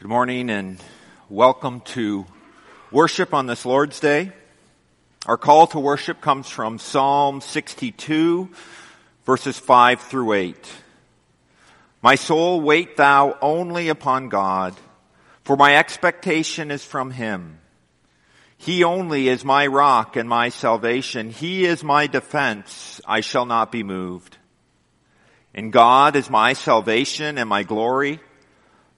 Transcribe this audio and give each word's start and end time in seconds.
Good 0.00 0.06
morning 0.06 0.48
and 0.48 0.80
welcome 1.28 1.80
to 1.80 2.24
worship 2.92 3.34
on 3.34 3.46
this 3.46 3.66
Lord's 3.66 3.98
Day. 3.98 4.30
Our 5.26 5.36
call 5.36 5.66
to 5.66 5.80
worship 5.80 6.20
comes 6.20 6.48
from 6.48 6.78
Psalm 6.78 7.40
62 7.40 8.48
verses 9.26 9.58
5 9.58 10.00
through 10.02 10.34
8. 10.34 10.68
My 12.00 12.14
soul, 12.14 12.60
wait 12.60 12.96
thou 12.96 13.36
only 13.42 13.88
upon 13.88 14.28
God, 14.28 14.76
for 15.42 15.56
my 15.56 15.76
expectation 15.76 16.70
is 16.70 16.84
from 16.84 17.10
Him. 17.10 17.58
He 18.56 18.84
only 18.84 19.28
is 19.28 19.44
my 19.44 19.66
rock 19.66 20.14
and 20.14 20.28
my 20.28 20.50
salvation. 20.50 21.30
He 21.30 21.64
is 21.64 21.82
my 21.82 22.06
defense. 22.06 23.00
I 23.04 23.20
shall 23.20 23.46
not 23.46 23.72
be 23.72 23.82
moved. 23.82 24.38
And 25.52 25.72
God 25.72 26.14
is 26.14 26.30
my 26.30 26.52
salvation 26.52 27.36
and 27.36 27.48
my 27.48 27.64
glory. 27.64 28.20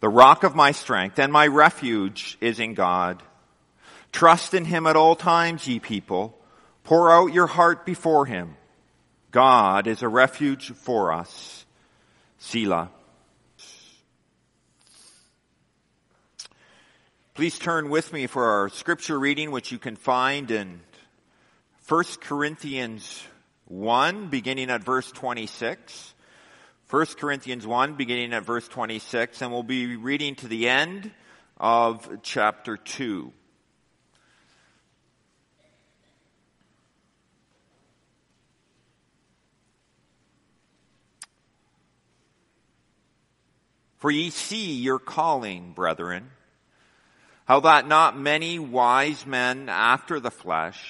The 0.00 0.08
rock 0.08 0.44
of 0.44 0.54
my 0.54 0.72
strength 0.72 1.18
and 1.18 1.32
my 1.32 1.46
refuge 1.46 2.38
is 2.40 2.58
in 2.58 2.74
God. 2.74 3.22
Trust 4.12 4.54
in 4.54 4.64
him 4.64 4.86
at 4.86 4.96
all 4.96 5.14
times, 5.14 5.68
ye 5.68 5.78
people. 5.78 6.36
Pour 6.84 7.12
out 7.12 7.34
your 7.34 7.46
heart 7.46 7.86
before 7.86 8.26
him. 8.26 8.56
God 9.30 9.86
is 9.86 10.02
a 10.02 10.08
refuge 10.08 10.72
for 10.72 11.12
us. 11.12 11.64
Selah. 12.38 12.90
Please 17.34 17.58
turn 17.58 17.90
with 17.90 18.12
me 18.12 18.26
for 18.26 18.44
our 18.44 18.68
scripture 18.70 19.18
reading, 19.18 19.50
which 19.50 19.70
you 19.70 19.78
can 19.78 19.96
find 19.96 20.50
in 20.50 20.80
1 21.88 22.04
Corinthians 22.20 23.22
1, 23.66 24.28
beginning 24.28 24.70
at 24.70 24.82
verse 24.82 25.10
26. 25.12 26.14
1 26.90 27.06
Corinthians 27.20 27.64
1, 27.64 27.94
beginning 27.94 28.32
at 28.32 28.42
verse 28.42 28.66
26, 28.66 29.42
and 29.42 29.52
we'll 29.52 29.62
be 29.62 29.94
reading 29.94 30.34
to 30.34 30.48
the 30.48 30.68
end 30.68 31.12
of 31.56 32.18
chapter 32.24 32.76
2. 32.76 33.32
For 43.98 44.10
ye 44.10 44.30
see 44.30 44.72
your 44.72 44.98
calling, 44.98 45.70
brethren, 45.70 46.32
how 47.44 47.60
that 47.60 47.86
not 47.86 48.18
many 48.18 48.58
wise 48.58 49.24
men 49.24 49.68
after 49.68 50.18
the 50.18 50.32
flesh, 50.32 50.82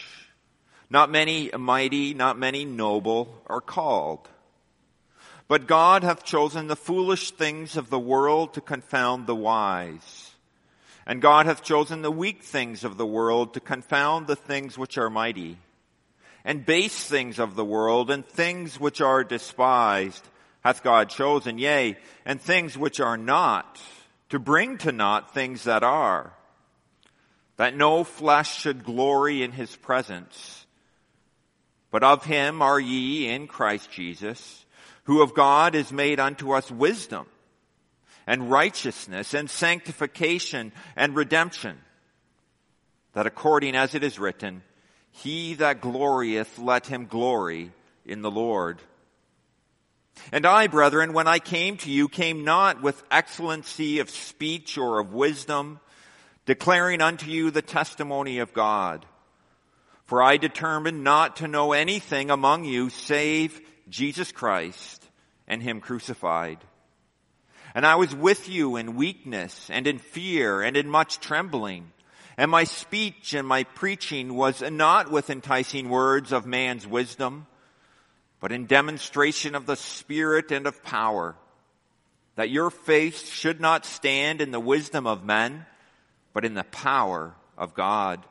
not 0.89 1.11
many 1.11 1.51
mighty, 1.59 2.15
not 2.15 2.39
many 2.39 2.65
noble 2.65 3.43
are 3.47 3.61
called. 3.61 4.27
But 5.51 5.67
God 5.67 6.05
hath 6.05 6.23
chosen 6.23 6.69
the 6.69 6.77
foolish 6.77 7.33
things 7.33 7.77
of 7.77 7.91
the 7.91 7.99
world 7.99 8.55
to 8.55 8.61
confound 8.61 9.27
the 9.27 9.35
wise. 9.35 10.31
And 11.05 11.21
God 11.21 11.47
hath 11.47 11.65
chosen 11.65 12.03
the 12.03 12.11
weak 12.13 12.45
things 12.45 12.85
of 12.85 12.97
the 12.97 13.05
world 13.05 13.55
to 13.55 13.61
confound 13.61 14.29
the 14.29 14.37
things 14.37 14.79
which 14.79 14.97
are 14.97 15.11
mighty. 15.11 15.59
And 16.45 16.65
base 16.65 17.03
things 17.03 17.41
of 17.41 17.57
the 17.57 17.65
world 17.65 18.13
and 18.13 18.25
things 18.25 18.79
which 18.79 19.01
are 19.01 19.25
despised 19.25 20.23
hath 20.61 20.85
God 20.85 21.11
chosen, 21.11 21.59
yea, 21.59 21.97
and 22.25 22.41
things 22.41 22.79
which 22.79 23.01
are 23.01 23.17
not, 23.17 23.81
to 24.29 24.39
bring 24.39 24.79
to 24.79 24.93
naught 24.93 25.35
things 25.35 25.65
that 25.65 25.83
are, 25.83 26.33
that 27.57 27.77
no 27.77 28.05
flesh 28.05 28.57
should 28.57 28.85
glory 28.85 29.43
in 29.43 29.51
his 29.51 29.75
presence. 29.75 30.65
But 31.91 32.05
of 32.05 32.25
him 32.25 32.63
are 32.63 32.79
ye 32.79 33.27
in 33.29 33.49
Christ 33.49 33.91
Jesus, 33.91 34.65
who 35.11 35.23
of 35.23 35.35
God 35.35 35.75
is 35.75 35.91
made 35.91 36.21
unto 36.21 36.53
us 36.53 36.71
wisdom 36.71 37.27
and 38.29 38.49
righteousness 38.49 39.35
and 39.35 39.51
sanctification 39.51 40.71
and 40.95 41.17
redemption, 41.17 41.77
that 43.15 43.27
according 43.27 43.75
as 43.75 43.97
it 43.97 44.05
is 44.05 44.21
written, 44.21 44.63
he 45.11 45.55
that 45.55 45.81
glorieth, 45.81 46.61
let 46.61 46.87
him 46.87 47.07
glory 47.07 47.73
in 48.07 48.23
the 48.23 48.31
Lord. 48.31 48.81
And 50.31 50.47
I, 50.47 50.69
brethren, 50.69 51.13
when 51.13 51.27
I 51.27 51.41
came 51.41 51.77
to 51.79 51.91
you, 51.91 52.09
came 52.09 52.45
not 52.45 52.81
with 52.81 53.03
excellency 53.11 53.99
of 53.99 54.11
speech 54.11 54.79
or 54.79 55.01
of 55.01 55.13
wisdom, 55.13 55.81
declaring 56.47 57.01
unto 57.01 57.29
you 57.29 57.51
the 57.51 57.63
testimony 57.63 58.39
of 58.39 58.55
God. 58.55 59.05
For 60.05 60.23
I 60.23 60.37
determined 60.37 61.03
not 61.03 61.35
to 61.39 61.49
know 61.49 61.73
anything 61.73 62.31
among 62.31 62.65
you 62.65 62.91
save 62.91 63.61
Jesus 63.89 64.31
Christ 64.31 65.00
and 65.51 65.63
him 65.63 65.81
crucified. 65.81 66.59
And 67.75 67.85
I 67.85 67.97
was 67.97 68.15
with 68.15 68.49
you 68.49 68.77
in 68.77 68.95
weakness 68.95 69.69
and 69.69 69.87
in 69.87 69.99
fear 69.99 70.63
and 70.63 70.77
in 70.77 70.89
much 70.89 71.19
trembling. 71.19 71.91
And 72.39 72.51
my 72.51 72.65
speech 72.65 73.35
and 73.35 73.47
my 73.47 73.65
preaching 73.65 74.35
was 74.35 74.63
not 74.63 75.11
with 75.11 75.29
enticing 75.29 75.89
words 75.89 76.33
of 76.33 76.47
man's 76.47 76.87
wisdom, 76.87 77.49
but 78.39 78.53
in 78.53 78.67
demonstration 78.67 79.57
of 79.57 79.67
the 79.67 79.77
Spirit 79.77 80.53
and 80.53 80.69
of 80.69 80.85
power, 80.85 81.35
that 82.37 82.49
your 82.49 82.71
faith 82.71 83.29
should 83.29 83.61
not 83.61 83.85
stand 83.85 84.41
in 84.41 84.53
the 84.53 84.61
wisdom 84.61 85.07
of 85.07 85.25
men, 85.25 85.67
but 86.33 86.45
in 86.45 86.55
the 86.55 86.65
power 86.65 87.35
of 87.59 87.75
God. 87.75 88.25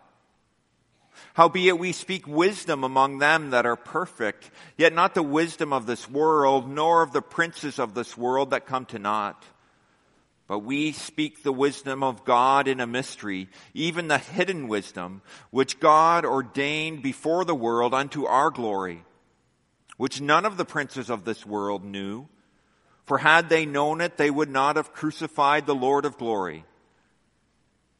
Howbeit 1.34 1.78
we 1.80 1.92
speak 1.92 2.28
wisdom 2.28 2.84
among 2.84 3.20
them 3.20 3.52
that 3.52 3.66
are 3.66 3.76
perfect, 3.76 4.50
yet 4.78 4.94
not 4.94 5.14
the 5.14 5.24
wisdom 5.24 5.74
of 5.74 5.86
this 5.86 6.10
world, 6.10 6.70
nor 6.70 7.02
of 7.02 7.14
the 7.14 7.22
princes 7.22 7.80
of 7.80 7.94
this 7.94 8.18
world 8.18 8.52
that 8.52 8.66
come 8.66 8.86
to 8.88 9.00
naught. 9.00 9.44
But 10.48 10.60
we 10.60 10.94
speak 10.94 11.44
the 11.44 11.54
wisdom 11.54 12.02
of 12.02 12.26
God 12.26 12.68
in 12.68 12.80
a 12.80 12.88
mystery, 12.88 13.50
even 13.76 14.08
the 14.08 14.18
hidden 14.18 14.68
wisdom, 14.68 15.22
which 15.52 15.80
God 15.80 16.26
ordained 16.26 17.04
before 17.04 17.46
the 17.46 17.54
world 17.54 17.94
unto 17.94 18.26
our 18.26 18.50
glory, 18.50 19.04
which 19.98 20.22
none 20.22 20.46
of 20.46 20.58
the 20.58 20.66
princes 20.66 21.12
of 21.12 21.24
this 21.24 21.46
world 21.46 21.86
knew. 21.86 22.28
For 23.06 23.20
had 23.20 23.50
they 23.50 23.66
known 23.68 24.02
it, 24.02 24.18
they 24.18 24.32
would 24.32 24.50
not 24.50 24.76
have 24.76 24.94
crucified 24.94 25.66
the 25.66 25.76
Lord 25.76 26.06
of 26.06 26.18
glory. 26.18 26.66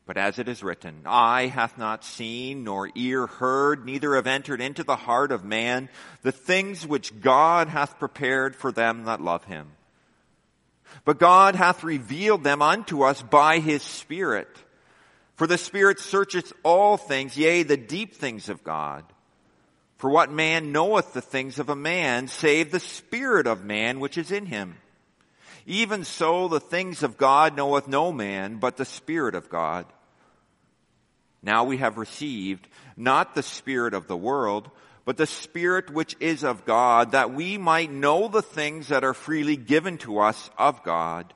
But 0.10 0.18
as 0.18 0.40
it 0.40 0.50
is 0.50 0.64
written, 0.64 1.04
eye 1.06 1.46
hath 1.46 1.78
not 1.78 2.04
seen, 2.04 2.64
nor 2.64 2.90
ear 2.96 3.28
heard, 3.28 3.86
neither 3.86 4.16
have 4.16 4.26
entered 4.26 4.60
into 4.60 4.84
the 4.84 4.96
heart 4.96 5.32
of 5.32 5.46
man 5.46 5.88
the 6.24 6.32
things 6.32 6.88
which 6.88 7.22
God 7.22 7.68
hath 7.68 8.00
prepared 8.00 8.56
for 8.56 8.72
them 8.72 9.04
that 9.04 9.22
love 9.22 9.44
him. 9.44 9.68
But 11.06 11.20
God 11.20 11.54
hath 11.54 11.84
revealed 11.84 12.44
them 12.44 12.60
unto 12.60 13.04
us 13.04 13.22
by 13.22 13.60
his 13.60 13.84
Spirit. 13.84 14.48
For 15.36 15.46
the 15.46 15.60
Spirit 15.60 16.00
searcheth 16.00 16.54
all 16.64 16.98
things, 16.98 17.38
yea, 17.38 17.62
the 17.62 17.78
deep 17.78 18.16
things 18.16 18.50
of 18.50 18.64
God. 18.64 19.06
For 19.98 20.10
what 20.10 20.32
man 20.32 20.72
knoweth 20.72 21.14
the 21.14 21.22
things 21.22 21.60
of 21.60 21.70
a 21.70 21.76
man, 21.76 22.28
save 22.28 22.72
the 22.72 22.80
Spirit 22.80 23.46
of 23.46 23.64
man 23.64 24.00
which 24.00 24.18
is 24.18 24.32
in 24.32 24.48
him? 24.48 24.78
Even 25.68 26.04
so 26.04 26.48
the 26.48 26.60
things 26.60 27.04
of 27.04 27.16
God 27.16 27.56
knoweth 27.56 27.88
no 27.88 28.12
man, 28.12 28.58
but 28.58 28.76
the 28.76 28.86
Spirit 28.86 29.36
of 29.36 29.50
God. 29.50 29.86
Now 31.42 31.64
we 31.64 31.78
have 31.78 31.98
received 31.98 32.68
not 32.98 33.34
the 33.34 33.44
Spirit 33.44 33.94
of 33.94 34.08
the 34.08 34.18
world, 34.18 34.70
but 35.06 35.18
the 35.18 35.28
Spirit 35.28 35.90
which 35.90 36.16
is 36.20 36.44
of 36.44 36.66
God, 36.66 37.14
that 37.14 37.34
we 37.34 37.58
might 37.58 37.92
know 37.92 38.28
the 38.28 38.42
things 38.42 38.90
that 38.90 39.04
are 39.04 39.14
freely 39.14 39.56
given 39.56 39.98
to 40.00 40.20
us 40.20 40.50
of 40.58 40.84
God. 40.84 41.34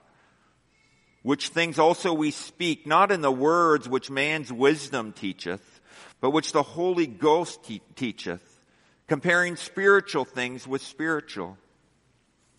Which 1.22 1.50
things 1.50 1.80
also 1.80 2.14
we 2.14 2.32
speak, 2.32 2.86
not 2.86 3.12
in 3.12 3.22
the 3.22 3.32
words 3.32 3.88
which 3.88 4.12
man's 4.12 4.52
wisdom 4.52 5.14
teacheth, 5.14 5.80
but 6.20 6.32
which 6.32 6.52
the 6.52 6.64
Holy 6.64 7.08
Ghost 7.08 7.64
te- 7.64 7.82
teacheth, 7.96 8.60
comparing 9.08 9.56
spiritual 9.56 10.26
things 10.26 10.68
with 10.68 10.82
spiritual. 10.82 11.58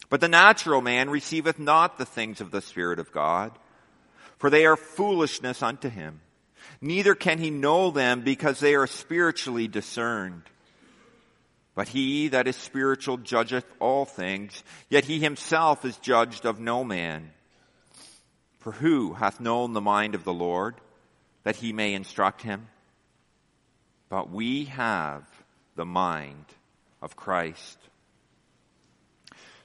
But 0.09 0.23
the 0.23 0.29
natural 0.29 0.81
man 0.81 1.11
receiveth 1.11 1.59
not 1.59 1.99
the 1.99 2.07
things 2.07 2.41
of 2.41 2.51
the 2.51 2.63
Spirit 2.63 2.99
of 2.99 3.13
God, 3.13 3.53
for 4.39 4.49
they 4.49 4.65
are 4.65 4.77
foolishness 4.77 5.63
unto 5.63 5.91
him 5.91 6.21
neither 6.85 7.15
can 7.15 7.39
he 7.39 7.51
know 7.51 7.91
them 7.91 8.21
because 8.21 8.61
they 8.61 8.75
are 8.75 8.87
spiritually 8.87 9.67
discerned. 9.67 10.43
But 11.75 11.89
he 11.89 12.29
that 12.29 12.47
is 12.47 12.57
spiritual 12.57 13.17
judgeth 13.17 13.67
all 13.81 14.05
things, 14.05 14.63
yet 14.89 15.05
he 15.05 15.19
himself 15.19 15.85
is 15.85 15.97
judged 15.97 16.45
of 16.45 16.61
no 16.61 16.85
man. 16.85 17.31
For 18.61 18.73
who 18.73 19.15
hath 19.15 19.41
known 19.41 19.73
the 19.73 19.81
mind 19.81 20.15
of 20.15 20.25
the 20.25 20.33
Lord, 20.33 20.77
that 21.43 21.57
he 21.57 21.73
may 21.73 21.95
instruct 21.95 22.43
him? 22.43 22.69
But 24.09 24.31
we 24.31 24.67
have 24.67 25.25
the 25.75 25.85
mind 25.85 26.45
of 27.03 27.17
Christ. 27.17 27.79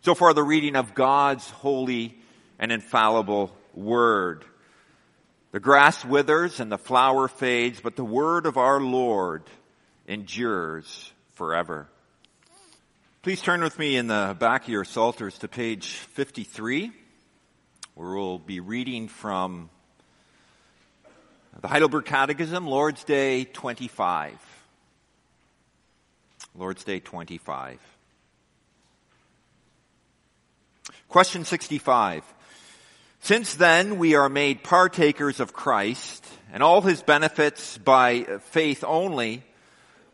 So 0.02 0.16
far, 0.16 0.34
the 0.34 0.44
reading 0.44 0.76
of 0.76 0.96
God's 0.96 1.50
holy 1.50 2.18
and 2.58 2.72
infallible 2.72 3.56
word. 3.74 4.44
The 5.52 5.60
grass 5.60 6.06
withers 6.06 6.60
and 6.60 6.72
the 6.72 6.78
flower 6.78 7.28
fades, 7.28 7.80
but 7.80 7.96
the 7.96 8.06
word 8.06 8.46
of 8.46 8.58
our 8.58 8.80
Lord 8.80 9.42
endures 10.08 11.12
forever. 11.34 11.88
Please 13.24 13.42
turn 13.42 13.62
with 13.64 13.80
me 13.80 13.96
in 13.96 14.06
the 14.06 14.36
back 14.40 14.64
of 14.64 14.70
your 14.70 14.86
Psalters 14.86 15.40
to 15.40 15.48
page 15.48 15.88
53, 15.88 16.92
where 17.96 18.14
we'll 18.14 18.38
be 18.38 18.60
reading 18.60 19.08
from 19.08 19.72
The 21.62 21.68
Heidelberg 21.68 22.06
Catechism, 22.06 22.68
Lord's 22.68 23.04
Day 23.04 23.46
25. 23.46 24.36
Lord's 26.56 26.84
Day 26.84 27.00
25. 27.00 27.80
Question 31.08 31.44
65. 31.44 32.24
Since 33.22 33.56
then 33.56 33.98
we 33.98 34.16
are 34.16 34.30
made 34.30 34.64
partakers 34.64 35.40
of 35.40 35.54
Christ 35.54 36.26
and 36.52 36.64
all 36.64 36.82
his 36.82 37.02
benefits 37.02 37.78
by 37.78 38.24
faith 38.52 38.84
only, 38.88 39.44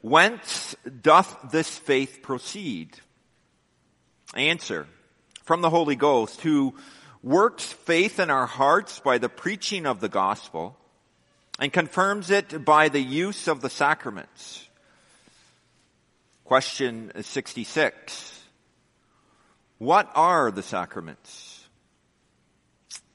whence 0.01 0.75
doth 1.01 1.51
this 1.51 1.77
faith 1.77 2.19
proceed? 2.21 2.97
Answer. 4.35 4.87
From 5.43 5.61
the 5.61 5.69
Holy 5.69 5.95
Ghost, 5.95 6.41
who 6.41 6.75
works 7.21 7.65
faith 7.65 8.19
in 8.19 8.29
our 8.29 8.47
hearts 8.47 8.99
by 8.99 9.17
the 9.17 9.29
preaching 9.29 9.85
of 9.85 9.99
the 9.99 10.09
gospel 10.09 10.77
and 11.59 11.71
confirms 11.71 12.31
it 12.31 12.65
by 12.65 12.89
the 12.89 13.01
use 13.01 13.47
of 13.47 13.61
the 13.61 13.69
sacraments. 13.69 14.67
Question 16.43 17.11
66. 17.19 18.43
What 19.77 20.09
are 20.15 20.51
the 20.51 20.63
sacraments? 20.63 21.54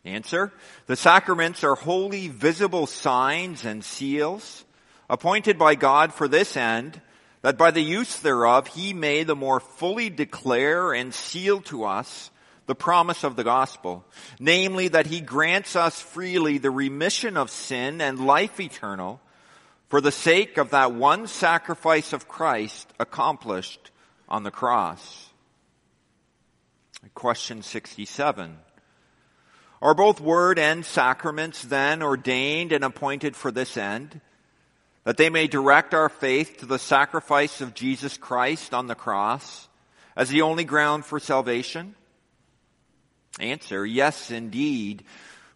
Answer. 0.05 0.53
The 0.87 0.97
sacraments 0.97 1.63
are 1.63 1.75
holy 1.75 2.29
visible 2.29 2.87
signs 2.87 3.65
and 3.65 3.85
seals 3.85 4.65
appointed 5.11 5.59
by 5.59 5.75
God 5.75 6.15
for 6.15 6.29
this 6.29 6.57
end, 6.57 7.01
that 7.43 7.59
by 7.59 7.71
the 7.73 7.83
use 7.83 8.21
thereof 8.21 8.69
he 8.69 8.95
may 8.95 9.25
the 9.25 9.35
more 9.35 9.61
fully 9.61 10.09
declare 10.09 10.93
and 10.93 11.13
seal 11.13 11.61
to 11.63 11.85
us 11.85 12.31
the 12.67 12.75
promise 12.77 13.25
of 13.25 13.35
the 13.35 13.43
gospel, 13.43 14.05
namely 14.39 14.87
that 14.89 15.09
he 15.09 15.21
grants 15.21 15.75
us 15.75 16.01
freely 16.01 16.59
the 16.59 16.71
remission 16.71 17.37
of 17.37 17.51
sin 17.51 18.01
and 18.01 18.25
life 18.25 18.61
eternal 18.61 19.21
for 19.89 20.01
the 20.01 20.13
sake 20.13 20.57
of 20.57 20.71
that 20.71 20.93
one 20.93 21.27
sacrifice 21.27 22.13
of 22.13 22.29
Christ 22.29 22.89
accomplished 23.01 23.91
on 24.29 24.45
the 24.45 24.53
cross. 24.53 25.31
Question 27.15 27.63
67. 27.63 28.57
Are 29.83 29.95
both 29.95 30.21
word 30.21 30.59
and 30.59 30.85
sacraments 30.85 31.63
then 31.63 32.03
ordained 32.03 32.73
and 32.73 32.85
appointed 32.85 33.35
for 33.35 33.51
this 33.51 33.77
end? 33.77 34.21
That 35.05 35.17
they 35.17 35.31
may 35.31 35.47
direct 35.47 35.95
our 35.95 36.11
faith 36.11 36.59
to 36.59 36.67
the 36.67 36.79
sacrifice 36.79 37.61
of 37.61 37.75
Jesus 37.75 38.19
Christ 38.19 38.75
on 38.75 38.87
the 38.87 38.95
cross 38.95 39.69
as 40.15 40.29
the 40.29 40.43
only 40.43 40.65
ground 40.65 41.07
for 41.07 41.19
salvation? 41.19 41.95
Answer, 43.39 43.87
yes 43.87 44.31
indeed. 44.31 45.05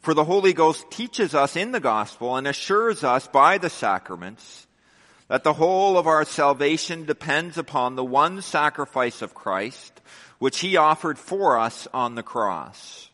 For 0.01 0.15
the 0.15 0.25
Holy 0.25 0.55
Ghost 0.55 0.91
teaches 0.91 1.35
us 1.35 1.57
in 1.57 1.73
the 1.73 1.81
gospel 1.81 2.37
and 2.37 2.47
assures 2.47 3.05
us 3.05 3.27
by 3.29 3.59
the 3.59 3.71
sacraments 3.71 4.67
that 5.29 5.45
the 5.45 5.55
whole 5.55 5.97
of 5.97 6.07
our 6.07 6.25
salvation 6.25 7.05
depends 7.05 7.57
upon 7.57 7.97
the 7.97 8.05
one 8.05 8.43
sacrifice 8.43 9.23
of 9.23 9.35
Christ, 9.35 10.01
which 10.39 10.61
he 10.61 10.77
offered 10.77 11.19
for 11.19 11.59
us 11.59 11.89
on 11.93 12.15
the 12.15 12.23
cross. 12.23 13.11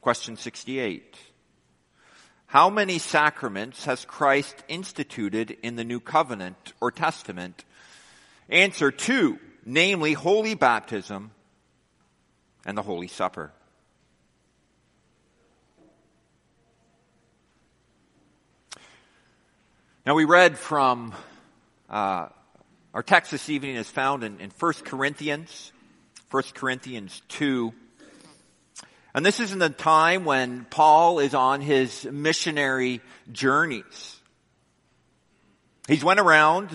Question 0.00 0.38
68. 0.38 1.18
How 2.46 2.70
many 2.70 2.98
sacraments 2.98 3.84
has 3.84 4.06
Christ 4.06 4.56
instituted 4.66 5.58
in 5.62 5.76
the 5.76 5.84
New 5.84 6.00
Covenant 6.00 6.72
or 6.80 6.90
Testament? 6.90 7.66
Answer 8.48 8.90
two, 8.90 9.38
namely 9.66 10.14
Holy 10.14 10.54
Baptism 10.54 11.32
and 12.64 12.78
the 12.78 12.82
Holy 12.82 13.08
Supper. 13.08 13.52
Now 20.06 20.14
we 20.14 20.24
read 20.24 20.56
from, 20.56 21.14
uh, 21.90 22.28
our 22.94 23.02
text 23.02 23.30
this 23.30 23.50
evening 23.50 23.76
is 23.76 23.90
found 23.90 24.24
in, 24.24 24.40
in 24.40 24.50
1 24.58 24.72
Corinthians, 24.86 25.72
1 26.30 26.42
Corinthians 26.54 27.20
2, 27.28 27.74
and 29.14 29.26
this 29.26 29.40
is 29.40 29.52
in 29.52 29.58
the 29.58 29.70
time 29.70 30.24
when 30.24 30.64
Paul 30.66 31.18
is 31.18 31.34
on 31.34 31.60
his 31.60 32.04
missionary 32.04 33.00
journeys. 33.32 34.20
He's 35.88 36.04
went 36.04 36.20
around 36.20 36.70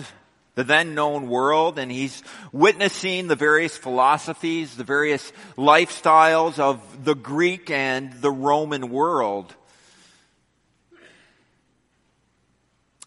the 0.54 0.64
then 0.64 0.94
known 0.94 1.28
world 1.28 1.78
and 1.78 1.92
he's 1.92 2.22
witnessing 2.52 3.28
the 3.28 3.36
various 3.36 3.76
philosophies, 3.76 4.74
the 4.76 4.84
various 4.84 5.32
lifestyles 5.56 6.58
of 6.58 7.04
the 7.04 7.14
Greek 7.14 7.70
and 7.70 8.12
the 8.20 8.30
Roman 8.30 8.90
world. 8.90 9.54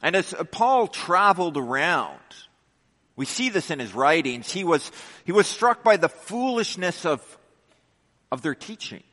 And 0.01 0.15
as 0.15 0.33
Paul 0.51 0.87
traveled 0.87 1.57
around, 1.57 2.19
we 3.15 3.25
see 3.25 3.49
this 3.49 3.69
in 3.69 3.79
his 3.79 3.93
writings, 3.93 4.49
he 4.49 4.63
was, 4.63 4.91
he 5.25 5.31
was 5.31 5.45
struck 5.45 5.83
by 5.83 5.97
the 5.97 6.07
foolishness 6.07 7.05
of, 7.05 7.21
of 8.31 8.41
their 8.41 8.55
teaching. 8.55 9.03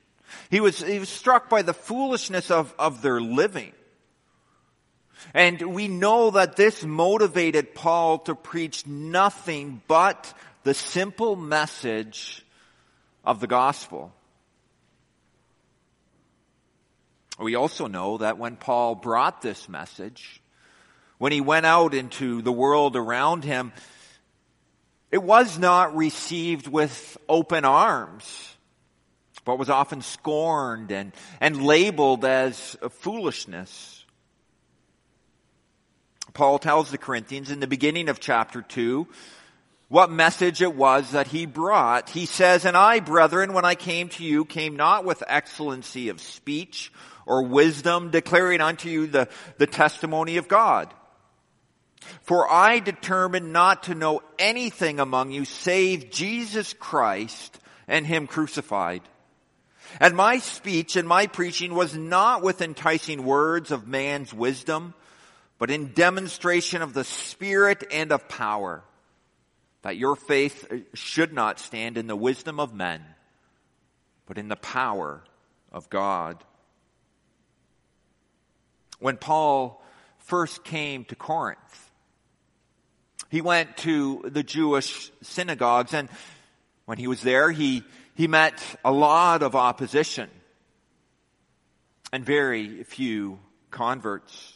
He 0.51 0.61
was, 0.61 0.83
he 0.83 0.99
was 0.99 1.09
struck 1.09 1.49
by 1.49 1.63
the 1.63 1.75
foolishness 1.75 2.51
of, 2.51 2.75
of 2.79 3.03
their 3.03 3.21
living. 3.21 3.73
And 5.35 5.75
we 5.75 5.89
know 5.89 6.31
that 6.31 6.57
this 6.57 6.85
motivated 6.85 7.75
Paul 7.75 8.19
to 8.21 8.35
preach 8.35 8.87
nothing 8.87 9.83
but 9.89 10.33
the 10.63 10.75
simple 10.75 11.37
message 11.37 12.45
of 13.25 13.41
the 13.41 13.47
gospel. 13.47 14.13
We 17.39 17.55
also 17.55 17.87
know 17.87 18.19
that 18.19 18.39
when 18.39 18.57
Paul 18.57 18.95
brought 18.95 19.43
this 19.43 19.69
message, 19.69 20.41
when 21.19 21.33
he 21.33 21.41
went 21.41 21.67
out 21.67 21.93
into 21.93 22.41
the 22.43 22.53
world 22.53 22.97
around 22.97 23.45
him, 23.45 23.73
it 25.11 25.23
was 25.23 25.59
not 25.59 25.97
received 25.97 26.67
with 26.67 27.17
open 27.29 27.65
arms 27.65 28.56
but 29.47 29.59
was 29.59 29.71
often 29.71 30.03
scorned 30.03 30.91
and, 30.91 31.13
and 31.41 31.63
labeled 31.63 32.27
as 32.27 32.77
foolishness. 32.91 34.05
Paul 36.35 36.59
tells 36.59 36.91
the 36.91 36.99
Corinthians 36.99 37.51
in 37.51 37.61
the 37.61 37.67
beginning 37.67 38.11
of 38.11 38.21
chapter 38.21 38.61
2 38.61 39.07
what 39.89 40.11
message 40.11 40.63
it 40.63 40.75
was 40.75 41.13
that 41.13 41.29
he 41.29 41.47
brought. 41.47 42.11
He 42.11 42.27
says, 42.27 42.65
And 42.65 42.77
I, 42.77 42.99
brethren, 42.99 43.53
when 43.53 43.65
I 43.65 43.77
came 43.77 44.09
to 44.11 44.25
you, 44.25 44.45
came 44.45 44.75
not 44.75 45.05
with 45.05 45.23
excellency 45.29 46.09
of 46.09 46.21
speech 46.21 46.93
or 47.25 47.45
wisdom, 47.45 48.11
declaring 48.11 48.61
unto 48.61 48.89
you 48.89 49.07
the, 49.07 49.29
the 49.59 49.67
testimony 49.69 50.39
of 50.39 50.49
God. 50.49 50.93
For 52.23 52.51
I 52.51 52.81
determined 52.81 53.53
not 53.53 53.85
to 53.85 53.95
know 53.95 54.23
anything 54.41 54.99
among 54.99 55.31
you 55.31 55.45
save 55.45 56.11
Jesus 56.11 56.75
Christ 56.75 57.61
and 57.87 58.05
Him 58.05 58.27
crucified. 58.27 59.03
And 60.01 60.15
my 60.15 60.39
speech 60.39 60.97
and 60.97 61.09
my 61.09 61.27
preaching 61.27 61.75
was 61.75 61.95
not 61.97 62.43
with 62.43 62.61
enticing 62.61 63.25
words 63.25 63.71
of 63.71 63.87
man's 63.87 64.33
wisdom, 64.33 64.95
but 65.59 65.71
in 65.71 65.93
demonstration 65.95 66.83
of 66.83 66.93
the 66.93 67.05
Spirit 67.05 67.85
and 67.91 68.13
of 68.13 68.29
power, 68.29 68.85
that 69.83 69.97
your 69.97 70.17
faith 70.17 70.67
uh, 70.71 70.77
should 70.95 71.33
not 71.33 71.59
stand 71.59 71.97
in 71.97 72.07
the 72.07 72.17
wisdom 72.17 72.61
of 72.61 72.75
men, 72.75 73.03
but 74.27 74.37
in 74.39 74.49
the 74.49 74.57
power 74.57 75.23
of 75.73 75.89
God. 75.89 76.43
When 78.99 79.17
Paul 79.17 79.83
first 80.19 80.65
came 80.65 81.05
to 81.07 81.17
Corinth, 81.17 81.91
he 83.31 83.41
went 83.41 83.77
to 83.79 84.25
the 84.27 84.43
Jewish 84.43 85.11
synagogues 85.23 85.95
and 85.95 86.09
when 86.87 86.99
he 86.99 87.09
was 87.09 87.21
there, 87.21 87.51
he 87.51 87.83
he 88.17 88.29
met 88.29 88.63
a 88.83 88.91
lot 88.91 89.43
of 89.43 89.55
opposition 89.55 90.31
and 92.13 92.25
very 92.25 92.83
few 92.85 93.39
converts. 93.71 94.55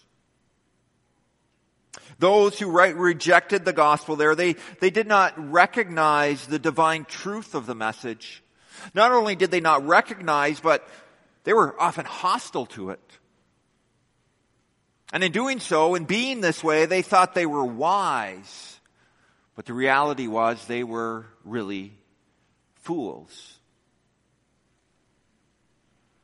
Those 2.18 2.58
who 2.58 2.70
rejected 2.70 3.66
the 3.66 3.74
gospel 3.74 4.16
there, 4.16 4.34
they, 4.34 4.56
they 4.80 4.88
did 4.88 5.06
not 5.06 5.34
recognize 5.52 6.46
the 6.46 6.58
divine 6.58 7.04
truth 7.04 7.54
of 7.54 7.66
the 7.66 7.74
message. 7.74 8.42
Not 8.94 9.12
only 9.12 9.36
did 9.36 9.50
they 9.50 9.60
not 9.60 9.86
recognize, 9.86 10.60
but 10.60 10.88
they 11.44 11.52
were 11.52 11.78
often 11.78 12.06
hostile 12.06 12.66
to 12.66 12.90
it. 12.90 13.18
And 15.12 15.22
in 15.22 15.32
doing 15.32 15.60
so, 15.60 15.96
in 15.96 16.04
being 16.04 16.40
this 16.40 16.64
way, 16.64 16.86
they 16.86 17.02
thought 17.02 17.34
they 17.34 17.46
were 17.46 17.64
wise. 17.64 18.80
But 19.54 19.66
the 19.66 19.74
reality 19.74 20.28
was 20.28 20.64
they 20.66 20.84
were 20.84 21.26
really 21.44 21.92
fools. 22.80 23.58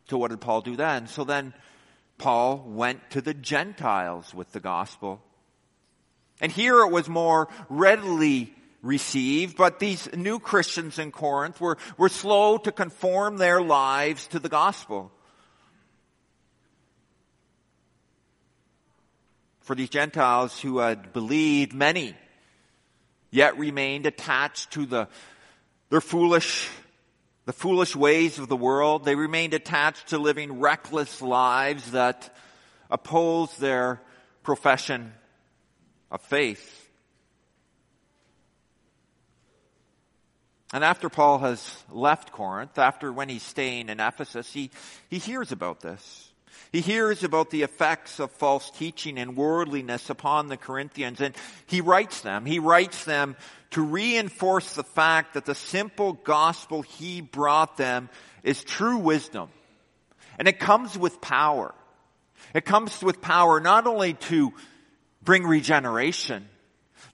So 0.08 0.18
what 0.18 0.30
did 0.30 0.40
Paul 0.40 0.60
do 0.60 0.76
then? 0.76 1.06
So 1.06 1.24
then 1.24 1.54
Paul 2.18 2.64
went 2.66 3.10
to 3.10 3.20
the 3.20 3.34
Gentiles 3.34 4.32
with 4.34 4.52
the 4.52 4.60
gospel. 4.60 5.20
And 6.40 6.52
here 6.52 6.80
it 6.80 6.90
was 6.90 7.08
more 7.08 7.48
readily 7.68 8.54
received, 8.82 9.56
but 9.56 9.78
these 9.78 10.08
new 10.14 10.38
Christians 10.38 10.98
in 10.98 11.10
Corinth 11.10 11.60
were, 11.60 11.76
were 11.96 12.08
slow 12.08 12.58
to 12.58 12.72
conform 12.72 13.36
their 13.36 13.60
lives 13.60 14.26
to 14.28 14.38
the 14.38 14.48
gospel. 14.48 15.10
For 19.60 19.74
these 19.74 19.88
Gentiles 19.88 20.60
who 20.60 20.78
had 20.78 21.12
believed, 21.12 21.74
many 21.74 22.14
yet 23.32 23.58
remained 23.58 24.06
attached 24.06 24.70
to 24.72 24.86
the, 24.86 25.08
their 25.90 26.00
foolish, 26.00 26.68
the 27.44 27.52
foolish 27.52 27.94
ways 27.94 28.38
of 28.38 28.48
the 28.48 28.56
world. 28.56 29.04
They 29.04 29.14
remained 29.14 29.54
attached 29.54 30.08
to 30.08 30.18
living 30.18 30.60
reckless 30.60 31.22
lives 31.22 31.92
that 31.92 32.34
oppose 32.90 33.56
their 33.56 34.00
profession 34.42 35.12
of 36.10 36.20
faith. 36.22 36.82
And 40.72 40.82
after 40.82 41.08
Paul 41.08 41.38
has 41.38 41.84
left 41.90 42.32
Corinth, 42.32 42.76
after 42.78 43.12
when 43.12 43.28
he's 43.28 43.42
staying 43.42 43.88
in 43.88 44.00
Ephesus, 44.00 44.52
he, 44.52 44.70
he 45.08 45.18
hears 45.18 45.52
about 45.52 45.80
this. 45.80 46.32
He 46.72 46.80
hears 46.80 47.22
about 47.22 47.50
the 47.50 47.62
effects 47.62 48.18
of 48.18 48.30
false 48.32 48.70
teaching 48.70 49.18
and 49.18 49.36
worldliness 49.36 50.10
upon 50.10 50.48
the 50.48 50.56
Corinthians, 50.56 51.20
and 51.20 51.34
he 51.66 51.80
writes 51.80 52.20
them. 52.22 52.44
He 52.44 52.58
writes 52.58 53.04
them 53.04 53.36
to 53.76 53.82
reinforce 53.82 54.72
the 54.72 54.82
fact 54.82 55.34
that 55.34 55.44
the 55.44 55.54
simple 55.54 56.14
gospel 56.14 56.80
he 56.80 57.20
brought 57.20 57.76
them 57.76 58.08
is 58.42 58.64
true 58.64 58.96
wisdom. 58.96 59.50
And 60.38 60.48
it 60.48 60.58
comes 60.58 60.96
with 60.96 61.20
power. 61.20 61.74
It 62.54 62.64
comes 62.64 63.02
with 63.02 63.20
power 63.20 63.60
not 63.60 63.86
only 63.86 64.14
to 64.14 64.54
bring 65.22 65.44
regeneration, 65.44 66.48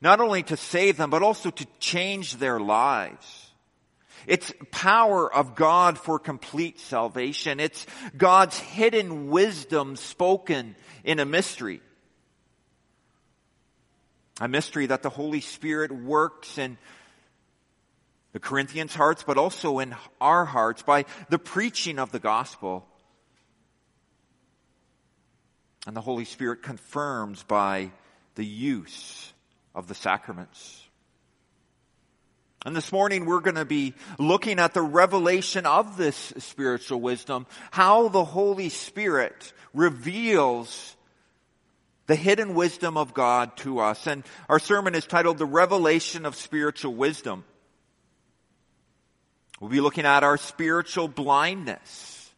not 0.00 0.20
only 0.20 0.44
to 0.44 0.56
save 0.56 0.96
them, 0.96 1.10
but 1.10 1.24
also 1.24 1.50
to 1.50 1.66
change 1.80 2.36
their 2.36 2.60
lives. 2.60 3.50
It's 4.28 4.52
power 4.70 5.34
of 5.34 5.56
God 5.56 5.98
for 5.98 6.20
complete 6.20 6.78
salvation. 6.78 7.58
It's 7.58 7.84
God's 8.16 8.56
hidden 8.56 9.30
wisdom 9.30 9.96
spoken 9.96 10.76
in 11.02 11.18
a 11.18 11.24
mystery. 11.24 11.80
A 14.42 14.48
mystery 14.48 14.86
that 14.86 15.04
the 15.04 15.08
Holy 15.08 15.40
Spirit 15.40 15.92
works 15.92 16.58
in 16.58 16.76
the 18.32 18.40
Corinthians' 18.40 18.92
hearts, 18.92 19.22
but 19.22 19.38
also 19.38 19.78
in 19.78 19.94
our 20.20 20.44
hearts 20.44 20.82
by 20.82 21.04
the 21.28 21.38
preaching 21.38 22.00
of 22.00 22.10
the 22.10 22.18
gospel. 22.18 22.84
And 25.86 25.96
the 25.96 26.00
Holy 26.00 26.24
Spirit 26.24 26.64
confirms 26.64 27.44
by 27.44 27.92
the 28.34 28.44
use 28.44 29.32
of 29.76 29.86
the 29.86 29.94
sacraments. 29.94 30.88
And 32.66 32.74
this 32.74 32.90
morning 32.90 33.26
we're 33.26 33.42
going 33.42 33.54
to 33.54 33.64
be 33.64 33.94
looking 34.18 34.58
at 34.58 34.74
the 34.74 34.82
revelation 34.82 35.66
of 35.66 35.96
this 35.96 36.32
spiritual 36.38 37.00
wisdom, 37.00 37.46
how 37.70 38.08
the 38.08 38.24
Holy 38.24 38.70
Spirit 38.70 39.52
reveals 39.72 40.96
the 42.06 42.16
hidden 42.16 42.54
wisdom 42.54 42.96
of 42.96 43.14
God 43.14 43.56
to 43.58 43.78
us. 43.78 44.06
And 44.06 44.24
our 44.48 44.58
sermon 44.58 44.94
is 44.94 45.06
titled 45.06 45.38
The 45.38 45.46
Revelation 45.46 46.26
of 46.26 46.34
Spiritual 46.36 46.94
Wisdom. 46.94 47.44
We'll 49.60 49.70
be 49.70 49.80
looking 49.80 50.06
at 50.06 50.24
our 50.24 50.36
spiritual 50.36 51.06
blindness 51.06 52.30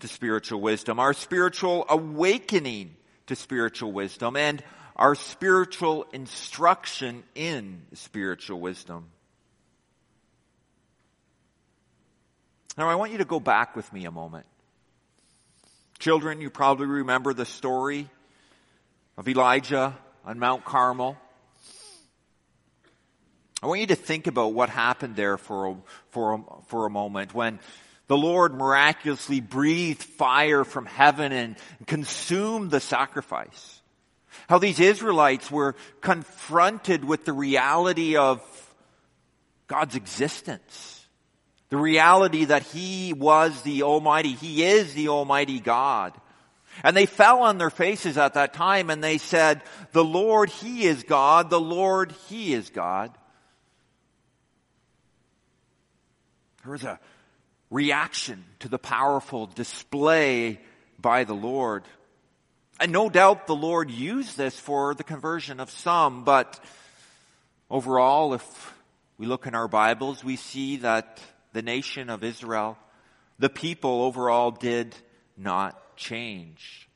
to 0.00 0.08
spiritual 0.08 0.60
wisdom, 0.60 1.00
our 1.00 1.14
spiritual 1.14 1.86
awakening 1.88 2.94
to 3.26 3.34
spiritual 3.34 3.90
wisdom, 3.90 4.36
and 4.36 4.62
our 4.96 5.14
spiritual 5.14 6.06
instruction 6.12 7.22
in 7.34 7.82
spiritual 7.94 8.60
wisdom. 8.60 9.06
Now, 12.76 12.88
I 12.88 12.94
want 12.94 13.12
you 13.12 13.18
to 13.18 13.24
go 13.24 13.40
back 13.40 13.74
with 13.74 13.92
me 13.92 14.04
a 14.04 14.10
moment. 14.10 14.46
Children, 15.98 16.40
you 16.40 16.48
probably 16.48 16.86
remember 16.86 17.34
the 17.34 17.44
story 17.44 18.08
of 19.16 19.26
Elijah 19.26 19.98
on 20.24 20.38
Mount 20.38 20.64
Carmel. 20.64 21.16
I 23.60 23.66
want 23.66 23.80
you 23.80 23.88
to 23.88 23.96
think 23.96 24.28
about 24.28 24.52
what 24.52 24.68
happened 24.68 25.16
there 25.16 25.36
for 25.36 25.66
a, 25.66 25.76
for 26.10 26.34
a, 26.34 26.42
for 26.68 26.86
a 26.86 26.90
moment 26.90 27.34
when 27.34 27.58
the 28.06 28.16
Lord 28.16 28.54
miraculously 28.54 29.40
breathed 29.40 30.04
fire 30.04 30.62
from 30.62 30.86
heaven 30.86 31.32
and 31.32 31.56
consumed 31.86 32.70
the 32.70 32.78
sacrifice. 32.78 33.80
How 34.48 34.58
these 34.58 34.78
Israelites 34.78 35.50
were 35.50 35.74
confronted 36.00 37.04
with 37.04 37.24
the 37.24 37.32
reality 37.32 38.16
of 38.16 38.40
God's 39.66 39.96
existence. 39.96 40.97
The 41.70 41.76
reality 41.76 42.46
that 42.46 42.62
He 42.62 43.12
was 43.12 43.62
the 43.62 43.82
Almighty, 43.82 44.32
He 44.32 44.64
is 44.64 44.94
the 44.94 45.08
Almighty 45.08 45.60
God. 45.60 46.14
And 46.82 46.96
they 46.96 47.06
fell 47.06 47.42
on 47.42 47.58
their 47.58 47.70
faces 47.70 48.16
at 48.16 48.34
that 48.34 48.54
time 48.54 48.88
and 48.90 49.02
they 49.02 49.18
said, 49.18 49.62
the 49.92 50.04
Lord, 50.04 50.48
He 50.48 50.84
is 50.84 51.02
God, 51.02 51.50
the 51.50 51.60
Lord, 51.60 52.12
He 52.28 52.54
is 52.54 52.70
God. 52.70 53.10
There 56.62 56.72
was 56.72 56.84
a 56.84 57.00
reaction 57.70 58.44
to 58.60 58.68
the 58.68 58.78
powerful 58.78 59.46
display 59.46 60.60
by 61.00 61.24
the 61.24 61.34
Lord. 61.34 61.84
And 62.80 62.92
no 62.92 63.08
doubt 63.10 63.46
the 63.46 63.56
Lord 63.56 63.90
used 63.90 64.36
this 64.36 64.58
for 64.58 64.94
the 64.94 65.04
conversion 65.04 65.60
of 65.60 65.70
some, 65.70 66.24
but 66.24 66.62
overall, 67.70 68.34
if 68.34 68.74
we 69.18 69.26
look 69.26 69.46
in 69.46 69.54
our 69.54 69.68
Bibles, 69.68 70.22
we 70.22 70.36
see 70.36 70.76
that 70.78 71.20
the 71.52 71.62
nation 71.62 72.10
of 72.10 72.22
Israel, 72.24 72.78
the 73.38 73.48
people 73.48 74.02
overall 74.02 74.50
did 74.50 74.94
not 75.36 75.96
change. 75.96 76.88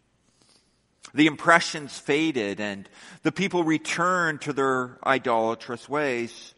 The 1.14 1.26
impressions 1.26 1.98
faded 1.98 2.60
and 2.60 2.88
the 3.22 3.32
people 3.32 3.64
returned 3.64 4.40
to 4.42 4.52
their 4.52 4.98
idolatrous 5.06 5.88
ways. 5.88 6.54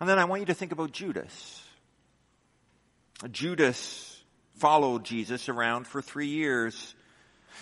And 0.00 0.08
then 0.08 0.18
I 0.18 0.24
want 0.24 0.40
you 0.40 0.46
to 0.46 0.54
think 0.54 0.72
about 0.72 0.92
Judas. 0.92 1.62
Judas 3.30 4.22
followed 4.56 5.04
Jesus 5.04 5.48
around 5.48 5.86
for 5.86 6.02
three 6.02 6.28
years. 6.28 6.94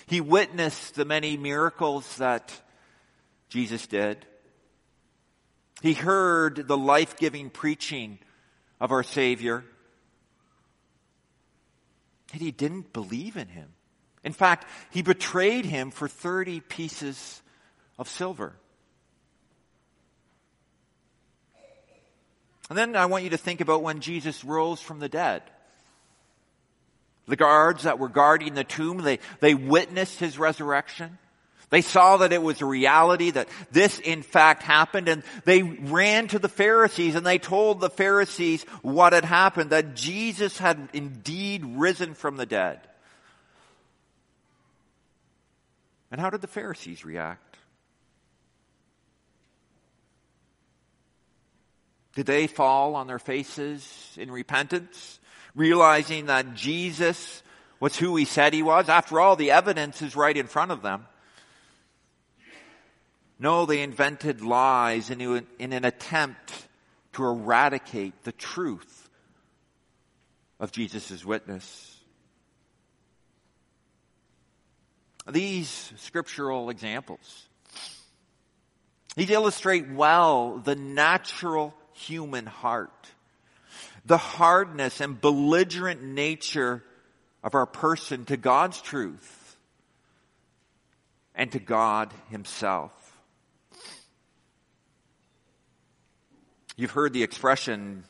He 0.06 0.20
witnessed 0.20 0.94
the 0.94 1.04
many 1.04 1.36
miracles 1.36 2.16
that 2.16 2.52
Jesus 3.48 3.86
did. 3.86 4.26
He 5.84 5.92
heard 5.92 6.66
the 6.66 6.78
life-giving 6.78 7.50
preaching 7.50 8.18
of 8.80 8.90
our 8.90 9.02
Savior. 9.02 9.66
And 12.32 12.40
he 12.40 12.52
didn't 12.52 12.94
believe 12.94 13.36
in 13.36 13.48
him. 13.48 13.68
In 14.24 14.32
fact, 14.32 14.66
he 14.88 15.02
betrayed 15.02 15.66
him 15.66 15.90
for 15.90 16.08
30 16.08 16.60
pieces 16.60 17.42
of 17.98 18.08
silver. 18.08 18.56
And 22.70 22.78
then 22.78 22.96
I 22.96 23.04
want 23.04 23.24
you 23.24 23.30
to 23.30 23.36
think 23.36 23.60
about 23.60 23.82
when 23.82 24.00
Jesus 24.00 24.42
rose 24.42 24.80
from 24.80 25.00
the 25.00 25.10
dead. 25.10 25.42
The 27.28 27.36
guards 27.36 27.82
that 27.82 27.98
were 27.98 28.08
guarding 28.08 28.54
the 28.54 28.64
tomb, 28.64 29.02
they, 29.02 29.18
they 29.40 29.54
witnessed 29.54 30.18
his 30.18 30.38
resurrection. 30.38 31.18
They 31.71 31.83
saw 31.83 32.18
that 32.18 32.33
it 32.33 32.42
was 32.42 32.61
a 32.61 32.66
reality, 32.66 33.30
that 33.30 33.49
this 33.73 33.99
in 33.99 34.23
fact 34.23 34.62
happened, 34.62 35.09
and 35.09 35.23
they 35.44 35.62
ran 35.62 36.28
to 36.28 36.38
the 36.38 36.49
Pharisees 36.49 37.14
and 37.14 37.26
they 37.26 37.38
told 37.38 37.80
the 37.80 37.90
Pharisees 37.90 38.62
what 38.83 39.12
had 39.12 39.25
happened, 39.25 39.71
that 39.71 39.94
Jesus 39.94 40.59
had 40.59 40.88
indeed 40.92 41.64
risen 41.64 42.14
from 42.14 42.37
the 42.37 42.47
dead. 42.47 42.80
And 46.11 46.21
how 46.21 46.30
did 46.30 46.42
the 46.42 46.47
Pharisees 46.47 47.04
react? 47.04 47.56
Did 52.14 52.26
they 52.26 52.47
fall 52.47 52.94
on 52.94 53.09
their 53.09 53.18
faces 53.18 54.14
in 54.16 54.30
repentance? 54.30 55.18
realizing 55.54 56.26
that 56.26 56.54
Jesus 56.54 57.42
was 57.80 57.97
who 57.97 58.16
he 58.16 58.25
said 58.25 58.52
he 58.52 58.62
was. 58.62 58.88
After 58.88 59.21
all, 59.21 59.37
the 59.37 59.52
evidence 59.52 60.02
is 60.02 60.16
right 60.16 60.37
in 60.37 60.47
front 60.47 60.71
of 60.71 60.83
them. 60.83 61.06
No, 63.44 63.66
they 63.66 63.82
invented 63.82 64.40
lies 64.40 65.10
in, 65.10 65.20
in 65.58 65.74
an 65.74 65.84
attempt 65.84 66.66
to 67.12 67.26
eradicate 67.26 68.24
the 68.24 68.32
truth 68.32 69.10
of 70.58 70.72
Jesus' 70.72 71.26
witness. 71.26 72.00
These 75.30 75.92
scriptural 75.96 76.70
examples, 76.70 77.46
these 79.14 79.28
illustrate 79.28 79.90
well 79.90 80.56
the 80.56 80.74
natural 80.74 81.74
human 81.92 82.46
heart 82.46 83.10
the 84.06 84.16
hardness 84.16 85.02
and 85.02 85.20
belligerent 85.20 86.02
nature 86.02 86.82
of 87.42 87.54
our 87.54 87.66
person 87.66 88.24
to 88.24 88.38
God's 88.38 88.80
truth 88.80 89.58
and 91.34 91.52
to 91.52 91.58
God 91.58 92.10
Himself. 92.30 93.03
You've 96.76 96.90
heard 96.90 97.12
the 97.12 97.22
expression, 97.22 98.04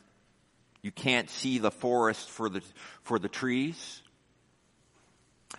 you 0.82 0.90
can't 0.90 1.28
see 1.28 1.58
the 1.58 1.70
forest 1.70 2.30
for 2.30 2.48
the, 2.48 2.62
for 3.02 3.18
the 3.18 3.28
trees. 3.28 4.02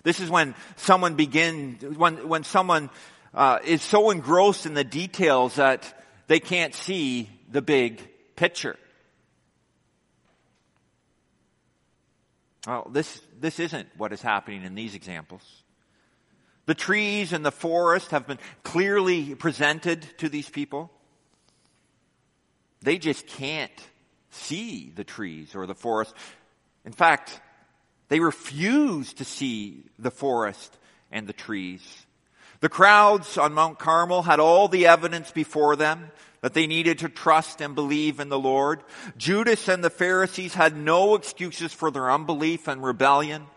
This 0.04 0.20
is 0.20 0.30
when 0.30 0.56
someone 0.76 1.16
begin, 1.16 1.78
when, 1.98 2.28
when 2.28 2.44
someone 2.44 2.90
uh, 3.34 3.60
is 3.64 3.82
so 3.82 4.10
engrossed 4.10 4.66
in 4.66 4.74
the 4.74 4.84
details 4.84 5.56
that 5.56 6.04
they 6.28 6.40
can't 6.40 6.74
see 6.74 7.30
the 7.52 7.62
big 7.62 8.02
picture. 8.36 8.76
Well, 12.66 12.90
this, 12.92 13.22
this 13.40 13.60
isn't 13.60 13.88
what 13.98 14.12
is 14.14 14.22
happening 14.22 14.64
in 14.64 14.74
these 14.74 14.96
examples. 14.96 15.44
The 16.66 16.74
trees 16.74 17.32
and 17.32 17.46
the 17.46 17.52
forest 17.52 18.10
have 18.10 18.26
been 18.26 18.40
clearly 18.64 19.36
presented 19.36 20.02
to 20.18 20.30
these 20.30 20.50
people. 20.50 20.92
They 22.86 23.00
just 23.00 23.26
can't 23.26 23.72
see 24.30 24.92
the 24.96 25.04
trees 25.04 25.56
or 25.56 25.66
the 25.66 25.74
forest. 25.74 26.14
In 26.86 26.92
fact, 26.92 27.42
they 28.10 28.20
refuse 28.20 29.14
to 29.14 29.26
see 29.26 29.84
the 29.98 30.12
forest 30.12 30.78
and 31.12 31.26
the 31.26 31.34
trees. 31.34 31.82
The 32.60 32.70
crowds 32.70 33.40
on 33.40 33.54
Mount 33.54 33.80
Carmel 33.80 34.22
had 34.22 34.40
all 34.40 34.68
the 34.68 34.86
evidence 34.86 35.32
before 35.32 35.76
them 35.76 36.12
that 36.42 36.54
they 36.54 36.68
needed 36.68 37.00
to 37.00 37.10
trust 37.10 37.60
and 37.60 37.74
believe 37.74 38.20
in 38.20 38.30
the 38.30 38.38
Lord. 38.38 38.84
Judas 39.18 39.68
and 39.68 39.84
the 39.84 39.90
Pharisees 39.90 40.54
had 40.54 40.78
no 40.78 41.16
excuses 41.16 41.74
for 41.74 41.90
their 41.90 42.12
unbelief 42.12 42.68
and 42.68 42.84
rebellion, 42.84 43.48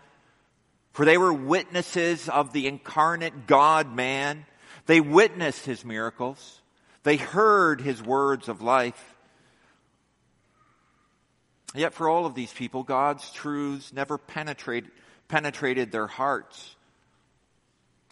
for 0.92 1.04
they 1.04 1.18
were 1.18 1.34
witnesses 1.34 2.30
of 2.30 2.54
the 2.54 2.66
incarnate 2.66 3.46
God 3.46 3.94
man. 3.94 4.46
They 4.86 5.02
witnessed 5.02 5.66
his 5.66 5.84
miracles. 5.84 6.62
They 7.02 7.18
heard 7.18 7.82
his 7.82 8.02
words 8.02 8.48
of 8.48 8.62
life. 8.62 9.16
Yet 11.74 11.92
for 11.92 12.08
all 12.08 12.26
of 12.26 12.34
these 12.34 12.52
people, 12.52 12.82
God's 12.82 13.30
truths 13.30 13.92
never 13.92 14.18
penetrate, 14.18 14.86
penetrated 15.28 15.92
their 15.92 16.06
hearts. 16.06 16.74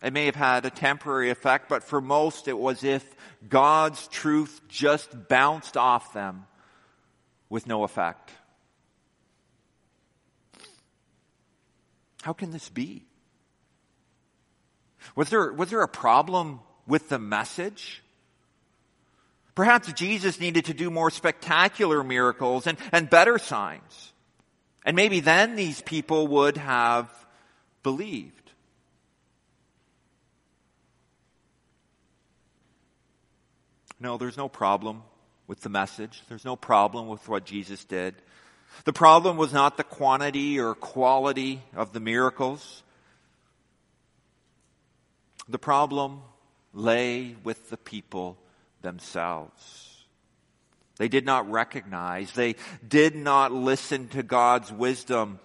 It 0.02 0.12
may 0.12 0.26
have 0.26 0.36
had 0.36 0.66
a 0.66 0.70
temporary 0.70 1.30
effect, 1.30 1.68
but 1.68 1.82
for 1.82 2.00
most 2.00 2.48
it 2.48 2.58
was 2.58 2.84
if 2.84 3.04
God's 3.48 4.06
truth 4.08 4.60
just 4.68 5.28
bounced 5.28 5.76
off 5.76 6.12
them 6.12 6.46
with 7.48 7.66
no 7.66 7.82
effect. 7.82 8.30
How 12.22 12.32
can 12.32 12.50
this 12.50 12.68
be? 12.68 13.04
Was 15.14 15.30
there, 15.30 15.52
was 15.52 15.70
there 15.70 15.82
a 15.82 15.88
problem 15.88 16.60
with 16.86 17.08
the 17.08 17.18
message? 17.18 18.02
Perhaps 19.56 19.94
Jesus 19.94 20.38
needed 20.38 20.66
to 20.66 20.74
do 20.74 20.90
more 20.90 21.10
spectacular 21.10 22.04
miracles 22.04 22.66
and, 22.66 22.76
and 22.92 23.08
better 23.08 23.38
signs. 23.38 24.12
And 24.84 24.94
maybe 24.94 25.20
then 25.20 25.56
these 25.56 25.80
people 25.80 26.28
would 26.28 26.58
have 26.58 27.10
believed. 27.82 28.52
No, 33.98 34.18
there's 34.18 34.36
no 34.36 34.48
problem 34.50 35.02
with 35.46 35.62
the 35.62 35.70
message. 35.70 36.22
There's 36.28 36.44
no 36.44 36.54
problem 36.54 37.08
with 37.08 37.26
what 37.26 37.46
Jesus 37.46 37.82
did. 37.86 38.14
The 38.84 38.92
problem 38.92 39.38
was 39.38 39.54
not 39.54 39.78
the 39.78 39.84
quantity 39.84 40.60
or 40.60 40.74
quality 40.74 41.62
of 41.74 41.94
the 41.94 42.00
miracles. 42.00 42.82
The 45.48 45.58
problem 45.58 46.20
lay 46.74 47.36
with 47.42 47.70
the 47.70 47.78
people 47.78 48.36
themselves. 48.86 50.04
They 50.96 51.08
did 51.08 51.26
not 51.26 51.50
recognize, 51.50 52.32
they 52.32 52.54
did 52.86 53.16
not 53.16 53.52
listen 53.52 54.08
to 54.10 54.22
God's 54.22 54.72
wisdom 54.72 55.40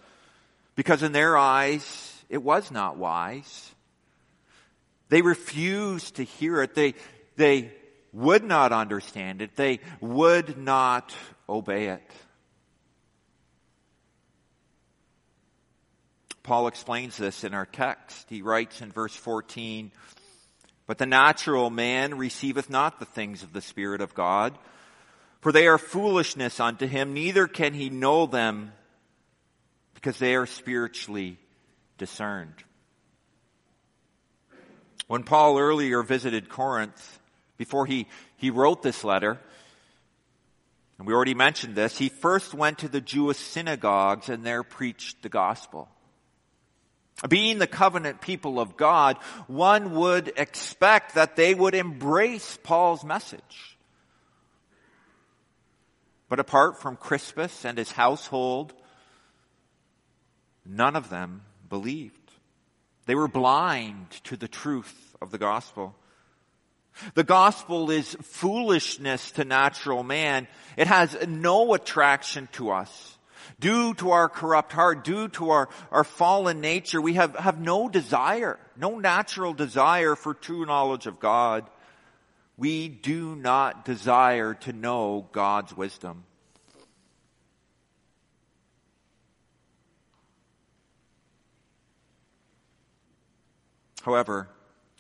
because 0.75 1.01
in 1.01 1.11
their 1.11 1.35
eyes 1.35 2.23
it 2.29 2.43
was 2.43 2.69
not 2.71 2.97
wise. 2.97 3.71
They 5.09 5.23
refused 5.23 6.17
to 6.17 6.23
hear 6.23 6.61
it. 6.61 6.75
They, 6.75 6.93
they 7.35 7.73
would 8.13 8.43
not 8.43 8.71
understand 8.71 9.41
it. 9.41 9.55
They 9.55 9.79
would 9.99 10.57
not 10.57 11.13
obey 11.49 11.87
it. 11.87 12.11
Paul 16.43 16.67
explains 16.67 17.17
this 17.17 17.43
in 17.43 17.53
our 17.53 17.65
text. 17.65 18.27
He 18.29 18.41
writes 18.41 18.81
in 18.81 18.91
verse 18.91 19.15
14, 19.15 19.91
But 20.91 20.97
the 20.97 21.05
natural 21.05 21.69
man 21.69 22.17
receiveth 22.17 22.69
not 22.69 22.99
the 22.99 23.05
things 23.05 23.43
of 23.43 23.53
the 23.53 23.61
Spirit 23.61 24.01
of 24.01 24.13
God, 24.13 24.57
for 25.39 25.53
they 25.53 25.67
are 25.67 25.77
foolishness 25.77 26.59
unto 26.59 26.85
him, 26.85 27.13
neither 27.13 27.47
can 27.47 27.73
he 27.73 27.89
know 27.89 28.25
them, 28.25 28.73
because 29.93 30.19
they 30.19 30.35
are 30.35 30.45
spiritually 30.45 31.37
discerned. 31.97 32.55
When 35.07 35.23
Paul 35.23 35.57
earlier 35.57 36.03
visited 36.03 36.49
Corinth, 36.49 37.21
before 37.55 37.85
he, 37.85 38.05
he 38.35 38.49
wrote 38.49 38.83
this 38.83 39.05
letter, 39.05 39.39
and 40.97 41.07
we 41.07 41.13
already 41.13 41.35
mentioned 41.35 41.73
this, 41.73 41.97
he 41.97 42.09
first 42.09 42.53
went 42.53 42.79
to 42.79 42.89
the 42.89 42.99
Jewish 42.99 43.37
synagogues 43.37 44.27
and 44.27 44.43
there 44.43 44.61
preached 44.61 45.21
the 45.21 45.29
gospel. 45.29 45.87
Being 47.27 47.59
the 47.59 47.67
covenant 47.67 48.21
people 48.21 48.59
of 48.59 48.77
God, 48.77 49.17
one 49.47 49.95
would 49.95 50.33
expect 50.37 51.15
that 51.15 51.35
they 51.35 51.53
would 51.53 51.75
embrace 51.75 52.57
Paul's 52.63 53.03
message. 53.03 53.77
But 56.29 56.39
apart 56.39 56.81
from 56.81 56.95
Crispus 56.95 57.65
and 57.65 57.77
his 57.77 57.91
household, 57.91 58.73
none 60.65 60.95
of 60.95 61.09
them 61.09 61.43
believed. 61.69 62.15
They 63.05 63.15
were 63.15 63.27
blind 63.27 64.09
to 64.23 64.37
the 64.37 64.47
truth 64.47 65.15
of 65.21 65.31
the 65.31 65.37
gospel. 65.37 65.95
The 67.13 67.23
gospel 67.23 67.91
is 67.91 68.15
foolishness 68.21 69.31
to 69.31 69.45
natural 69.45 70.03
man. 70.03 70.47
It 70.77 70.87
has 70.87 71.17
no 71.27 71.73
attraction 71.73 72.47
to 72.53 72.71
us. 72.71 73.10
Due 73.61 73.93
to 73.93 74.09
our 74.09 74.27
corrupt 74.27 74.73
heart, 74.73 75.03
due 75.03 75.27
to 75.27 75.51
our, 75.51 75.69
our 75.91 76.03
fallen 76.03 76.61
nature, 76.61 76.99
we 76.99 77.13
have, 77.13 77.35
have 77.35 77.59
no 77.59 77.87
desire, 77.87 78.59
no 78.75 78.97
natural 78.97 79.53
desire 79.53 80.15
for 80.15 80.33
true 80.33 80.65
knowledge 80.65 81.05
of 81.05 81.19
God. 81.19 81.69
We 82.57 82.89
do 82.89 83.35
not 83.35 83.85
desire 83.85 84.55
to 84.55 84.73
know 84.73 85.27
God's 85.31 85.77
wisdom. 85.77 86.23
However, 94.01 94.49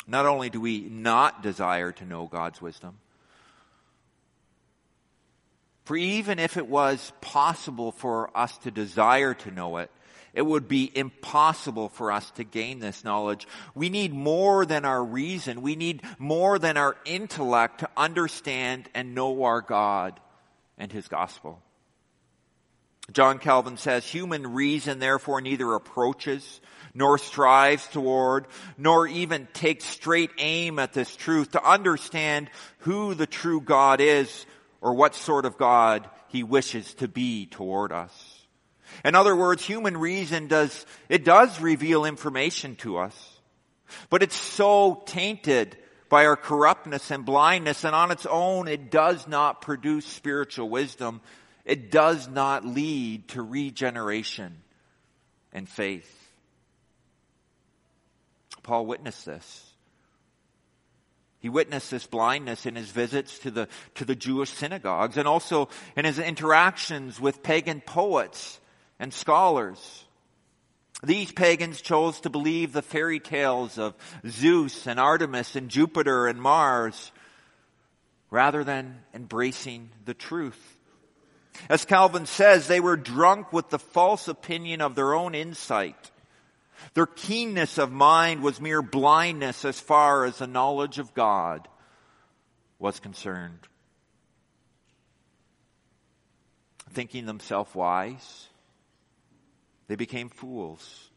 not 0.05 0.27
only 0.27 0.51
do 0.51 0.61
we 0.61 0.81
not 0.81 1.41
desire 1.41 1.91
to 1.93 2.05
know 2.05 2.27
God's 2.27 2.61
wisdom, 2.61 2.99
for 5.91 5.97
even 5.97 6.39
if 6.39 6.55
it 6.55 6.69
was 6.69 7.11
possible 7.19 7.91
for 7.91 8.29
us 8.33 8.57
to 8.59 8.71
desire 8.71 9.33
to 9.33 9.51
know 9.51 9.75
it, 9.75 9.91
it 10.33 10.41
would 10.41 10.69
be 10.69 10.89
impossible 10.95 11.89
for 11.89 12.13
us 12.13 12.31
to 12.31 12.45
gain 12.45 12.79
this 12.79 13.03
knowledge. 13.03 13.45
We 13.75 13.89
need 13.89 14.13
more 14.13 14.65
than 14.65 14.85
our 14.85 15.03
reason. 15.03 15.61
We 15.61 15.75
need 15.75 16.03
more 16.17 16.57
than 16.59 16.77
our 16.77 16.95
intellect 17.03 17.81
to 17.81 17.89
understand 17.97 18.87
and 18.93 19.13
know 19.13 19.43
our 19.43 19.59
God 19.59 20.17
and 20.77 20.89
His 20.93 21.09
gospel. 21.09 21.61
John 23.11 23.37
Calvin 23.37 23.75
says, 23.75 24.05
human 24.05 24.53
reason 24.53 24.99
therefore 24.99 25.41
neither 25.41 25.73
approaches 25.73 26.61
nor 26.93 27.17
strives 27.17 27.85
toward, 27.87 28.47
nor 28.77 29.07
even 29.07 29.45
takes 29.51 29.83
straight 29.83 30.31
aim 30.37 30.79
at 30.79 30.93
this 30.93 31.13
truth 31.17 31.51
to 31.51 31.69
understand 31.69 32.49
who 32.77 33.13
the 33.13 33.27
true 33.27 33.59
God 33.59 33.99
is 33.99 34.45
or 34.81 34.93
what 34.93 35.15
sort 35.15 35.45
of 35.45 35.57
God 35.57 36.09
he 36.27 36.43
wishes 36.43 36.93
to 36.95 37.07
be 37.07 37.45
toward 37.45 37.91
us. 37.91 38.45
In 39.05 39.15
other 39.15 39.35
words, 39.35 39.63
human 39.63 39.95
reason 39.95 40.47
does, 40.47 40.85
it 41.07 41.23
does 41.23 41.61
reveal 41.61 42.03
information 42.03 42.75
to 42.77 42.97
us, 42.97 43.39
but 44.09 44.23
it's 44.23 44.35
so 44.35 45.03
tainted 45.05 45.77
by 46.09 46.25
our 46.25 46.35
corruptness 46.35 47.09
and 47.09 47.25
blindness 47.25 47.85
and 47.85 47.95
on 47.95 48.11
its 48.11 48.25
own 48.25 48.67
it 48.67 48.91
does 48.91 49.27
not 49.27 49.61
produce 49.61 50.05
spiritual 50.05 50.69
wisdom. 50.69 51.21
It 51.63 51.89
does 51.89 52.27
not 52.27 52.65
lead 52.65 53.29
to 53.29 53.41
regeneration 53.41 54.57
and 55.53 55.69
faith. 55.69 56.17
Paul 58.61 58.85
witnessed 58.87 59.25
this. 59.25 59.70
He 61.41 61.49
witnessed 61.49 61.89
this 61.89 62.05
blindness 62.05 62.67
in 62.67 62.75
his 62.75 62.91
visits 62.91 63.39
to 63.39 63.51
the, 63.51 63.67
to 63.95 64.05
the 64.05 64.15
Jewish 64.15 64.51
synagogues 64.51 65.17
and 65.17 65.27
also 65.27 65.69
in 65.97 66.05
his 66.05 66.19
interactions 66.19 67.19
with 67.19 67.41
pagan 67.41 67.81
poets 67.81 68.59
and 68.99 69.11
scholars. 69.11 70.05
These 71.01 71.31
pagans 71.31 71.81
chose 71.81 72.19
to 72.21 72.29
believe 72.29 72.73
the 72.73 72.83
fairy 72.83 73.19
tales 73.19 73.79
of 73.79 73.95
Zeus 74.27 74.85
and 74.85 74.99
Artemis 74.99 75.55
and 75.55 75.67
Jupiter 75.67 76.27
and 76.27 76.39
Mars 76.39 77.11
rather 78.29 78.63
than 78.63 79.01
embracing 79.15 79.89
the 80.05 80.13
truth. 80.13 80.77
As 81.69 81.85
Calvin 81.85 82.27
says, 82.27 82.67
they 82.67 82.79
were 82.79 82.97
drunk 82.97 83.51
with 83.51 83.69
the 83.69 83.79
false 83.79 84.27
opinion 84.27 84.79
of 84.79 84.93
their 84.93 85.15
own 85.15 85.33
insight 85.33 86.10
Their 86.93 87.05
keenness 87.05 87.77
of 87.77 87.91
mind 87.91 88.43
was 88.43 88.59
mere 88.59 88.81
blindness 88.81 89.63
as 89.63 89.79
far 89.79 90.25
as 90.25 90.37
the 90.37 90.47
knowledge 90.47 90.99
of 90.99 91.13
God 91.13 91.67
was 92.79 92.99
concerned. 92.99 93.59
Thinking 96.91 97.25
themselves 97.25 97.73
wise, 97.73 98.49
they 99.87 99.95
became 99.95 100.29
fools. 100.29 101.09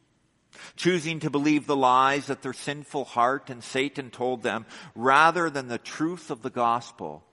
Choosing 0.76 1.18
to 1.20 1.30
believe 1.30 1.66
the 1.66 1.74
lies 1.74 2.26
that 2.26 2.42
their 2.42 2.52
sinful 2.52 3.06
heart 3.06 3.50
and 3.50 3.62
Satan 3.64 4.10
told 4.10 4.44
them 4.44 4.66
rather 4.94 5.50
than 5.50 5.66
the 5.66 5.78
truth 5.78 6.30
of 6.30 6.42
the 6.42 6.50
gospel 6.50 7.24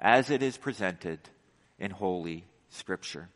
as 0.00 0.28
it 0.28 0.42
is 0.42 0.56
presented 0.56 1.20
in 1.78 1.92
Holy 1.92 2.46
Scripture. 2.68 3.28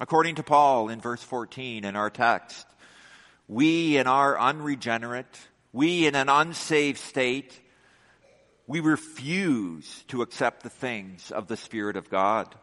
According 0.00 0.36
to 0.36 0.42
Paul 0.42 0.88
in 0.88 1.00
verse 1.00 1.22
14 1.22 1.84
in 1.84 1.96
our 1.96 2.10
text, 2.10 2.66
we 3.48 3.96
in 3.96 4.06
our 4.06 4.38
unregenerate, 4.38 5.38
we 5.72 6.06
in 6.06 6.14
an 6.14 6.28
unsaved 6.28 6.98
state, 6.98 7.58
we 8.66 8.80
refuse 8.80 10.04
to 10.08 10.22
accept 10.22 10.62
the 10.62 10.70
things 10.70 11.30
of 11.30 11.48
the 11.48 11.56
Spirit 11.56 11.96
of 11.96 12.10
God. 12.10 12.54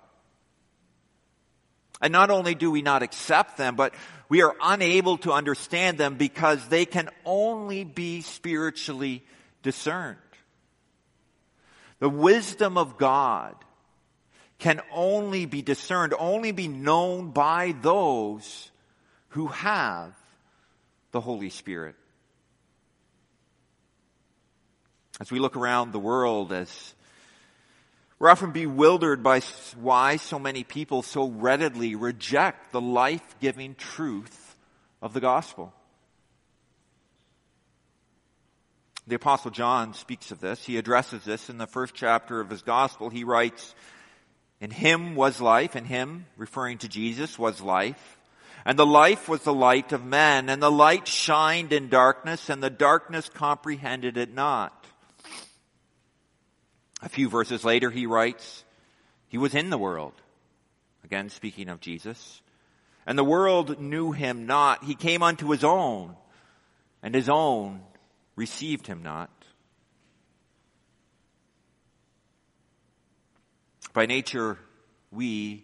And 2.02 2.12
not 2.12 2.30
only 2.30 2.56
do 2.56 2.72
we 2.72 2.82
not 2.82 3.04
accept 3.04 3.58
them, 3.58 3.76
but 3.76 3.94
we 4.30 4.42
are 4.42 4.56
unable 4.62 5.18
to 5.20 5.32
understand 5.32 5.98
them 5.98 6.16
because 6.16 6.68
they 6.68 6.86
can 6.86 7.10
only 7.26 7.84
be 7.84 8.22
spiritually 8.22 9.24
discerned. 9.64 10.18
The 12.00 12.10
wisdom 12.10 12.78
of 12.78 12.98
God 12.98 13.56
can 14.58 14.82
only 14.92 15.46
be 15.46 15.62
discerned, 15.62 16.14
only 16.18 16.52
be 16.52 16.68
known 16.68 17.32
by 17.32 17.76
those 17.82 18.72
who 19.30 19.48
have 19.48 20.14
the 21.12 21.22
Holy 21.22 21.50
Spirit. 21.50 21.96
As 25.20 25.32
we 25.32 25.40
look 25.40 25.56
around 25.56 25.92
the 25.92 26.00
world, 26.00 26.52
as 26.52 26.94
we're 28.18 28.30
often 28.30 28.52
bewildered 28.52 29.24
by 29.24 29.42
why 29.80 30.16
so 30.16 30.40
many 30.40 30.64
people 30.64 31.02
so 31.02 31.28
readily 31.28 31.96
reject 31.96 32.72
the 32.72 32.82
life-giving 32.82 33.76
truth 33.76 34.56
of 35.02 35.14
the 35.14 35.20
gospel. 35.20 35.74
The 39.08 39.16
apostle 39.16 39.52
John 39.52 39.94
speaks 39.94 40.32
of 40.32 40.40
this. 40.40 40.66
He 40.66 40.78
addresses 40.78 41.24
this 41.24 41.50
in 41.50 41.58
the 41.58 41.68
first 41.68 41.94
chapter 41.94 42.40
of 42.40 42.50
his 42.50 42.62
gospel. 42.62 43.10
He 43.10 43.24
writes, 43.24 43.76
in 44.66 44.72
him 44.72 45.14
was 45.14 45.40
life, 45.40 45.76
in 45.76 45.86
him, 45.86 46.26
referring 46.38 46.80
to 46.80 46.88
Jesus, 46.88 47.38
was 47.38 47.62
life. 47.62 48.18
And 48.66 48.80
the 48.80 48.86
life 48.86 49.30
was 49.30 49.44
the 49.44 49.54
light 49.54 49.92
of 49.92 50.04
men, 50.04 50.50
and 50.50 50.60
the 50.60 50.72
light 50.72 51.08
shined 51.08 51.72
in 51.72 51.88
darkness, 51.88 52.50
and 52.50 52.64
the 52.64 52.72
darkness 52.72 53.30
comprehended 53.30 54.18
it 54.18 54.34
not. 54.34 54.88
A 57.04 57.10
few 57.10 57.30
verses 57.30 57.64
later, 57.64 57.92
he 57.92 58.08
writes, 58.08 58.64
He 59.28 59.38
was 59.38 59.54
in 59.54 59.70
the 59.70 59.78
world. 59.78 60.14
Again, 61.04 61.30
speaking 61.30 61.70
of 61.70 61.80
Jesus. 61.80 62.42
And 63.06 63.20
the 63.20 63.24
world 63.24 63.80
knew 63.80 64.14
him 64.14 64.48
not. 64.48 64.84
He 64.84 64.96
came 64.96 65.22
unto 65.22 65.52
his 65.52 65.64
own, 65.64 66.16
and 67.04 67.14
his 67.14 67.30
own 67.30 67.82
received 68.36 68.88
him 68.88 69.04
not. 69.04 69.30
By 73.96 74.08
nature, 74.08 74.58
we 75.10 75.64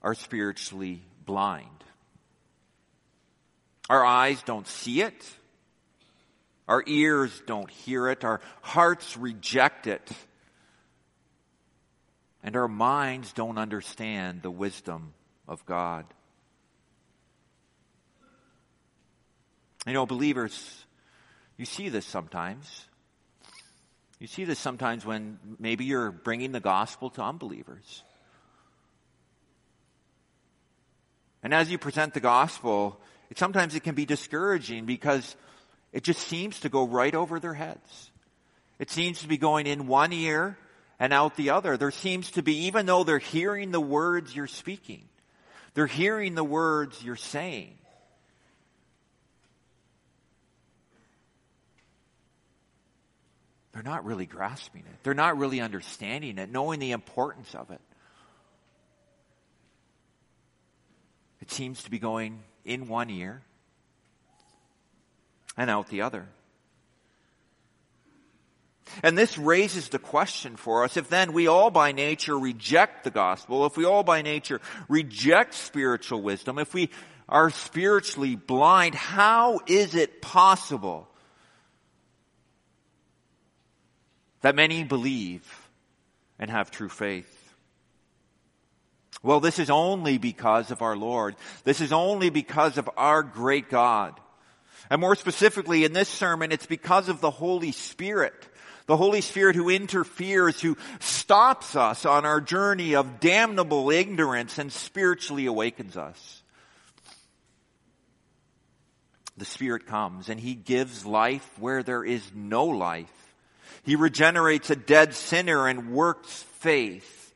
are 0.00 0.14
spiritually 0.14 1.02
blind. 1.26 1.84
Our 3.90 4.02
eyes 4.02 4.42
don't 4.44 4.66
see 4.66 5.02
it. 5.02 5.30
Our 6.66 6.82
ears 6.86 7.42
don't 7.46 7.68
hear 7.68 8.08
it. 8.08 8.24
Our 8.24 8.40
hearts 8.62 9.18
reject 9.18 9.86
it. 9.86 10.10
And 12.42 12.56
our 12.56 12.66
minds 12.66 13.34
don't 13.34 13.58
understand 13.58 14.40
the 14.40 14.50
wisdom 14.50 15.12
of 15.46 15.66
God. 15.66 16.06
You 19.86 19.92
know, 19.92 20.06
believers, 20.06 20.86
you 21.58 21.66
see 21.66 21.90
this 21.90 22.06
sometimes. 22.06 22.87
You 24.18 24.26
see 24.26 24.44
this 24.44 24.58
sometimes 24.58 25.06
when 25.06 25.38
maybe 25.58 25.84
you're 25.84 26.10
bringing 26.10 26.52
the 26.52 26.60
gospel 26.60 27.10
to 27.10 27.22
unbelievers. 27.22 28.02
And 31.42 31.54
as 31.54 31.70
you 31.70 31.78
present 31.78 32.14
the 32.14 32.20
gospel, 32.20 33.00
it, 33.30 33.38
sometimes 33.38 33.74
it 33.74 33.84
can 33.84 33.94
be 33.94 34.04
discouraging 34.04 34.86
because 34.86 35.36
it 35.92 36.02
just 36.02 36.26
seems 36.26 36.60
to 36.60 36.68
go 36.68 36.86
right 36.86 37.14
over 37.14 37.38
their 37.38 37.54
heads. 37.54 38.10
It 38.78 38.90
seems 38.90 39.20
to 39.22 39.28
be 39.28 39.38
going 39.38 39.66
in 39.66 39.86
one 39.86 40.12
ear 40.12 40.58
and 40.98 41.12
out 41.12 41.36
the 41.36 41.50
other. 41.50 41.76
There 41.76 41.92
seems 41.92 42.32
to 42.32 42.42
be, 42.42 42.66
even 42.66 42.86
though 42.86 43.04
they're 43.04 43.18
hearing 43.18 43.70
the 43.70 43.80
words 43.80 44.34
you're 44.34 44.48
speaking, 44.48 45.04
they're 45.74 45.86
hearing 45.86 46.34
the 46.34 46.44
words 46.44 47.02
you're 47.02 47.16
saying. 47.16 47.74
They're 53.72 53.82
not 53.82 54.04
really 54.04 54.26
grasping 54.26 54.82
it. 54.82 55.02
They're 55.02 55.14
not 55.14 55.38
really 55.38 55.60
understanding 55.60 56.38
it, 56.38 56.50
knowing 56.50 56.80
the 56.80 56.92
importance 56.92 57.54
of 57.54 57.70
it. 57.70 57.80
It 61.40 61.50
seems 61.50 61.82
to 61.84 61.90
be 61.90 61.98
going 61.98 62.40
in 62.64 62.88
one 62.88 63.10
ear 63.10 63.42
and 65.56 65.70
out 65.70 65.88
the 65.88 66.02
other. 66.02 66.26
And 69.02 69.16
this 69.16 69.36
raises 69.36 69.90
the 69.90 69.98
question 69.98 70.56
for 70.56 70.84
us, 70.84 70.96
if 70.96 71.08
then 71.08 71.32
we 71.32 71.46
all 71.46 71.70
by 71.70 71.92
nature 71.92 72.38
reject 72.38 73.04
the 73.04 73.10
gospel, 73.10 73.66
if 73.66 73.76
we 73.76 73.84
all 73.84 74.02
by 74.02 74.22
nature 74.22 74.60
reject 74.88 75.54
spiritual 75.54 76.22
wisdom, 76.22 76.58
if 76.58 76.72
we 76.72 76.90
are 77.28 77.50
spiritually 77.50 78.34
blind, 78.34 78.94
how 78.94 79.60
is 79.66 79.94
it 79.94 80.22
possible 80.22 81.06
that 84.40 84.54
many 84.54 84.84
believe 84.84 85.68
and 86.38 86.50
have 86.50 86.70
true 86.70 86.88
faith. 86.88 87.34
Well, 89.22 89.40
this 89.40 89.58
is 89.58 89.70
only 89.70 90.18
because 90.18 90.70
of 90.70 90.82
our 90.82 90.96
Lord. 90.96 91.34
This 91.64 91.80
is 91.80 91.92
only 91.92 92.30
because 92.30 92.78
of 92.78 92.88
our 92.96 93.22
great 93.22 93.68
God. 93.68 94.18
And 94.90 95.00
more 95.00 95.16
specifically 95.16 95.84
in 95.84 95.92
this 95.92 96.08
sermon, 96.08 96.52
it's 96.52 96.66
because 96.66 97.08
of 97.08 97.20
the 97.20 97.30
Holy 97.30 97.72
Spirit. 97.72 98.48
The 98.86 98.96
Holy 98.96 99.20
Spirit 99.20 99.54
who 99.54 99.68
interferes, 99.68 100.60
who 100.60 100.78
stops 101.00 101.76
us 101.76 102.06
on 102.06 102.24
our 102.24 102.40
journey 102.40 102.94
of 102.94 103.20
damnable 103.20 103.90
ignorance 103.90 104.56
and 104.56 104.72
spiritually 104.72 105.46
awakens 105.46 105.96
us. 105.96 106.42
The 109.36 109.44
Spirit 109.44 109.86
comes 109.86 110.28
and 110.28 110.40
He 110.40 110.54
gives 110.54 111.04
life 111.04 111.48
where 111.58 111.82
there 111.82 112.04
is 112.04 112.22
no 112.34 112.64
life. 112.64 113.12
He 113.84 113.96
regenerates 113.96 114.70
a 114.70 114.76
dead 114.76 115.14
sinner 115.14 115.66
and 115.66 115.92
works 115.92 116.44
faith 116.58 117.34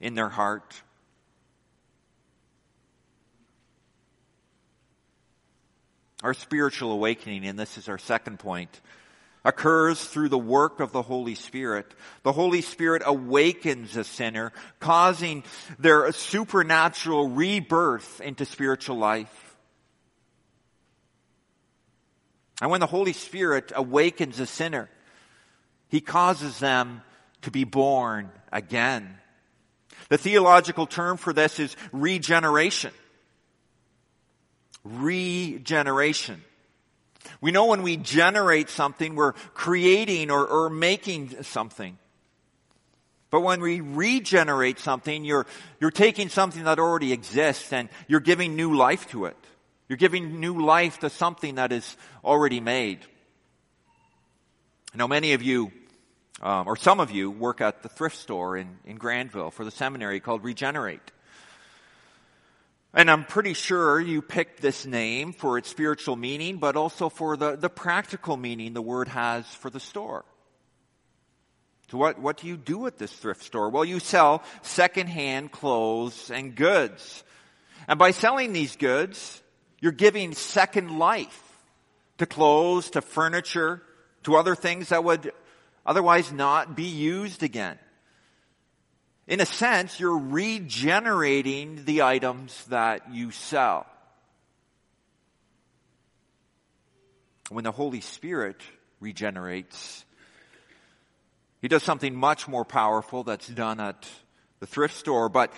in 0.00 0.14
their 0.14 0.28
heart. 0.28 0.82
Our 6.22 6.34
spiritual 6.34 6.92
awakening, 6.92 7.46
and 7.46 7.58
this 7.58 7.76
is 7.76 7.88
our 7.88 7.98
second 7.98 8.38
point, 8.38 8.80
occurs 9.44 10.02
through 10.02 10.30
the 10.30 10.38
work 10.38 10.80
of 10.80 10.90
the 10.90 11.02
Holy 11.02 11.34
Spirit. 11.34 11.92
The 12.22 12.32
Holy 12.32 12.62
Spirit 12.62 13.02
awakens 13.04 13.94
a 13.96 14.04
sinner, 14.04 14.52
causing 14.80 15.44
their 15.78 16.10
supernatural 16.12 17.28
rebirth 17.28 18.22
into 18.22 18.46
spiritual 18.46 18.96
life. 18.96 19.56
And 22.62 22.70
when 22.70 22.80
the 22.80 22.86
Holy 22.86 23.12
Spirit 23.12 23.72
awakens 23.74 24.40
a 24.40 24.46
sinner, 24.46 24.88
he 25.94 26.00
causes 26.00 26.58
them 26.58 27.02
to 27.42 27.52
be 27.52 27.62
born 27.62 28.28
again. 28.50 29.16
The 30.08 30.18
theological 30.18 30.88
term 30.88 31.16
for 31.16 31.32
this 31.32 31.60
is 31.60 31.76
regeneration. 31.92 32.90
Regeneration. 34.82 36.42
We 37.40 37.52
know 37.52 37.66
when 37.66 37.82
we 37.82 37.96
generate 37.96 38.70
something, 38.70 39.14
we're 39.14 39.34
creating 39.54 40.32
or, 40.32 40.44
or 40.44 40.68
making 40.68 41.44
something. 41.44 41.96
But 43.30 43.42
when 43.42 43.60
we 43.60 43.80
regenerate 43.80 44.80
something, 44.80 45.24
you're, 45.24 45.46
you're 45.78 45.92
taking 45.92 46.28
something 46.28 46.64
that 46.64 46.80
already 46.80 47.12
exists 47.12 47.72
and 47.72 47.88
you're 48.08 48.18
giving 48.18 48.56
new 48.56 48.74
life 48.74 49.08
to 49.10 49.26
it. 49.26 49.36
You're 49.88 49.96
giving 49.96 50.40
new 50.40 50.60
life 50.60 50.98
to 50.98 51.08
something 51.08 51.54
that 51.54 51.70
is 51.70 51.96
already 52.24 52.58
made. 52.58 52.98
I 54.92 54.96
know 54.96 55.06
many 55.06 55.34
of 55.34 55.42
you 55.44 55.70
um, 56.44 56.68
or 56.68 56.76
some 56.76 57.00
of 57.00 57.10
you 57.10 57.30
work 57.30 57.62
at 57.62 57.82
the 57.82 57.88
thrift 57.88 58.18
store 58.18 58.56
in, 58.58 58.76
in 58.84 58.96
Granville 58.96 59.50
for 59.50 59.64
the 59.64 59.70
seminary 59.70 60.20
called 60.20 60.44
Regenerate. 60.44 61.10
And 62.92 63.10
I'm 63.10 63.24
pretty 63.24 63.54
sure 63.54 63.98
you 63.98 64.20
picked 64.20 64.60
this 64.60 64.84
name 64.84 65.32
for 65.32 65.56
its 65.58 65.70
spiritual 65.70 66.16
meaning, 66.16 66.58
but 66.58 66.76
also 66.76 67.08
for 67.08 67.36
the, 67.36 67.56
the 67.56 67.70
practical 67.70 68.36
meaning 68.36 68.74
the 68.74 68.82
word 68.82 69.08
has 69.08 69.46
for 69.46 69.70
the 69.70 69.80
store. 69.80 70.24
So 71.90 71.96
what, 71.98 72.20
what 72.20 72.36
do 72.36 72.46
you 72.46 72.58
do 72.58 72.86
at 72.86 72.98
this 72.98 73.12
thrift 73.12 73.42
store? 73.42 73.70
Well, 73.70 73.84
you 73.84 73.98
sell 73.98 74.42
secondhand 74.62 75.50
clothes 75.50 76.30
and 76.30 76.54
goods. 76.54 77.24
And 77.88 77.98
by 77.98 78.10
selling 78.10 78.52
these 78.52 78.76
goods, 78.76 79.42
you're 79.80 79.92
giving 79.92 80.34
second 80.34 80.98
life 80.98 81.42
to 82.18 82.26
clothes, 82.26 82.90
to 82.90 83.00
furniture, 83.00 83.82
to 84.24 84.36
other 84.36 84.54
things 84.54 84.90
that 84.90 85.04
would 85.04 85.32
otherwise 85.86 86.32
not 86.32 86.76
be 86.76 86.84
used 86.84 87.42
again. 87.42 87.78
In 89.26 89.40
a 89.40 89.46
sense, 89.46 89.98
you're 89.98 90.18
regenerating 90.18 91.84
the 91.84 92.02
items 92.02 92.64
that 92.66 93.12
you 93.12 93.30
sell. 93.30 93.86
When 97.48 97.64
the 97.64 97.72
Holy 97.72 98.00
Spirit 98.00 98.60
regenerates, 99.00 100.04
He 101.62 101.68
does 101.68 101.82
something 101.82 102.14
much 102.14 102.48
more 102.48 102.64
powerful 102.64 103.24
that's 103.24 103.48
done 103.48 103.80
at 103.80 104.06
the 104.60 104.66
thrift 104.66 104.96
store, 104.96 105.28
but 105.28 105.52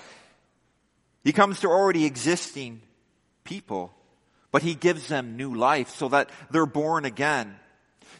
He 1.25 1.33
comes 1.33 1.61
to 1.61 1.69
already 1.69 2.05
existing 2.05 2.83
people, 3.43 3.93
but 4.53 4.63
He 4.63 4.75
gives 4.75 5.09
them 5.09 5.37
new 5.37 5.55
life 5.55 5.91
so 5.91 6.09
that 6.09 6.31
they're 6.51 6.67
born 6.67 7.05
again. 7.05 7.57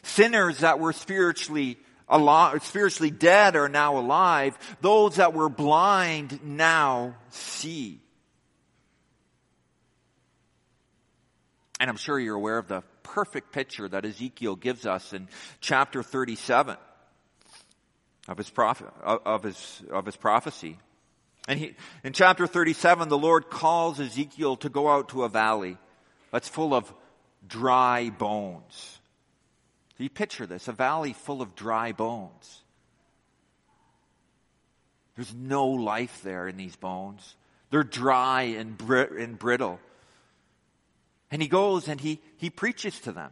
Sinners 0.03 0.59
that 0.59 0.79
were 0.79 0.93
spiritually 0.93 1.77
alive, 2.07 2.63
spiritually 2.63 3.11
dead 3.11 3.55
are 3.55 3.69
now 3.69 3.97
alive. 3.97 4.57
Those 4.81 5.15
that 5.15 5.33
were 5.33 5.49
blind 5.49 6.39
now 6.43 7.15
see. 7.29 8.01
And 11.79 11.89
I'm 11.89 11.97
sure 11.97 12.19
you're 12.19 12.35
aware 12.35 12.57
of 12.57 12.67
the 12.67 12.81
perfect 13.03 13.51
picture 13.51 13.87
that 13.87 14.05
Ezekiel 14.05 14.55
gives 14.55 14.85
us 14.85 15.13
in 15.13 15.27
chapter 15.61 16.03
37 16.03 16.77
of 18.27 18.37
his 18.37 18.51
of 18.57 19.43
his, 19.43 19.83
of 19.91 20.05
his 20.05 20.15
prophecy. 20.15 20.77
And 21.47 21.59
he, 21.59 21.75
in 22.03 22.13
chapter 22.13 22.45
37, 22.45 23.07
the 23.07 23.17
Lord 23.17 23.49
calls 23.49 23.99
Ezekiel 23.99 24.57
to 24.57 24.69
go 24.69 24.89
out 24.89 25.09
to 25.09 25.23
a 25.23 25.29
valley 25.29 25.77
that's 26.31 26.49
full 26.49 26.73
of 26.73 26.93
dry 27.47 28.09
bones. 28.09 28.99
Do 29.97 30.03
you 30.03 30.09
picture 30.09 30.45
this? 30.45 30.67
A 30.67 30.71
valley 30.73 31.13
full 31.13 31.41
of 31.41 31.55
dry 31.55 31.91
bones. 31.91 32.61
There's 35.15 35.33
no 35.33 35.67
life 35.67 36.21
there 36.23 36.47
in 36.47 36.57
these 36.57 36.75
bones. 36.75 37.35
They're 37.71 37.83
dry 37.83 38.43
and, 38.43 38.77
br- 38.77 39.17
and 39.17 39.37
brittle. 39.37 39.79
And 41.31 41.41
he 41.41 41.47
goes 41.47 41.87
and 41.87 41.99
he, 41.99 42.19
he 42.37 42.49
preaches 42.49 42.99
to 43.01 43.11
them. 43.11 43.31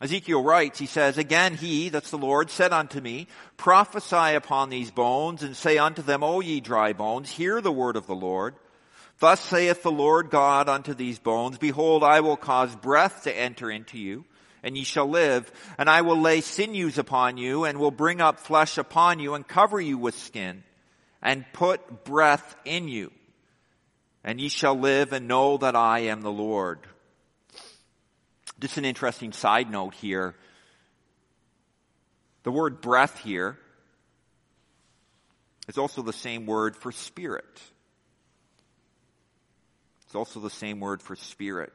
Ezekiel 0.00 0.42
writes, 0.42 0.78
he 0.78 0.86
says, 0.86 1.18
Again 1.18 1.54
he, 1.54 1.88
that's 1.88 2.10
the 2.10 2.18
Lord, 2.18 2.50
said 2.50 2.72
unto 2.72 3.00
me, 3.00 3.26
Prophesy 3.56 4.34
upon 4.34 4.70
these 4.70 4.90
bones, 4.90 5.42
and 5.42 5.56
say 5.56 5.78
unto 5.78 6.02
them, 6.02 6.22
O 6.22 6.40
ye 6.40 6.60
dry 6.60 6.92
bones, 6.92 7.30
hear 7.30 7.60
the 7.60 7.72
word 7.72 7.96
of 7.96 8.06
the 8.06 8.14
Lord. 8.14 8.54
Thus 9.20 9.40
saith 9.40 9.82
the 9.82 9.92
Lord 9.92 10.30
God 10.30 10.68
unto 10.68 10.92
these 10.94 11.18
bones, 11.18 11.58
Behold, 11.58 12.02
I 12.02 12.20
will 12.20 12.36
cause 12.36 12.74
breath 12.74 13.24
to 13.24 13.36
enter 13.36 13.70
into 13.70 13.98
you, 13.98 14.24
and 14.62 14.76
ye 14.76 14.84
shall 14.84 15.08
live, 15.08 15.50
and 15.78 15.88
I 15.88 16.02
will 16.02 16.20
lay 16.20 16.40
sinews 16.40 16.98
upon 16.98 17.36
you, 17.36 17.64
and 17.64 17.78
will 17.78 17.90
bring 17.90 18.20
up 18.20 18.40
flesh 18.40 18.76
upon 18.76 19.20
you, 19.20 19.34
and 19.34 19.46
cover 19.46 19.80
you 19.80 19.98
with 19.98 20.16
skin, 20.16 20.64
and 21.22 21.44
put 21.52 22.04
breath 22.04 22.56
in 22.64 22.88
you. 22.88 23.12
And 24.24 24.40
ye 24.40 24.48
shall 24.48 24.78
live 24.78 25.12
and 25.12 25.28
know 25.28 25.58
that 25.58 25.76
I 25.76 26.00
am 26.00 26.22
the 26.22 26.32
Lord. 26.32 26.80
Just 28.58 28.78
an 28.78 28.84
interesting 28.84 29.32
side 29.32 29.70
note 29.70 29.94
here. 29.94 30.34
The 32.42 32.52
word 32.52 32.80
breath 32.80 33.18
here 33.20 33.58
is 35.68 35.78
also 35.78 36.02
the 36.02 36.12
same 36.12 36.46
word 36.46 36.76
for 36.76 36.92
spirit. 36.92 37.60
It's 40.14 40.16
also 40.16 40.38
the 40.38 40.48
same 40.48 40.78
word 40.78 41.02
for 41.02 41.16
spirit. 41.16 41.72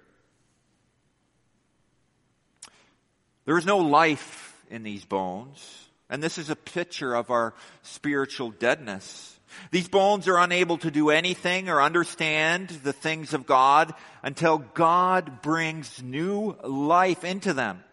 There 3.44 3.58
is 3.58 3.66
no 3.66 3.80
life 3.80 4.56
in 4.70 4.84
these 4.84 5.04
bones, 5.04 5.90
and 6.10 6.24
this 6.24 6.38
is 6.38 6.50
a 6.50 6.56
picture 6.56 7.14
of 7.14 7.32
our 7.32 7.54
spiritual 7.82 8.52
deadness. 8.52 9.38
These 9.72 9.90
bones 9.90 10.30
are 10.30 10.38
unable 10.38 10.78
to 10.78 10.90
do 10.90 11.10
anything 11.10 11.68
or 11.68 11.82
understand 11.82 12.70
the 12.70 12.94
things 12.94 13.34
of 13.34 13.46
God 13.46 13.94
until 14.24 14.60
God 14.60 15.42
brings 15.42 16.02
new 16.02 16.56
life 16.64 17.26
into 17.26 17.54
them, 17.54 17.84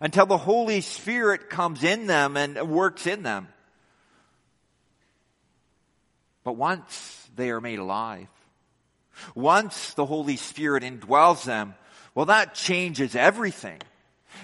until 0.00 0.24
the 0.24 0.38
Holy 0.38 0.80
Spirit 0.80 1.50
comes 1.50 1.84
in 1.84 2.06
them 2.06 2.38
and 2.38 2.70
works 2.70 3.06
in 3.06 3.22
them. 3.22 3.48
But 6.42 6.56
once 6.56 7.28
they 7.36 7.50
are 7.50 7.60
made 7.60 7.80
alive, 7.80 8.28
once 9.34 9.94
the 9.94 10.06
Holy 10.06 10.36
Spirit 10.36 10.82
indwells 10.82 11.44
them, 11.44 11.74
well, 12.14 12.26
that 12.26 12.54
changes 12.54 13.14
everything. 13.14 13.78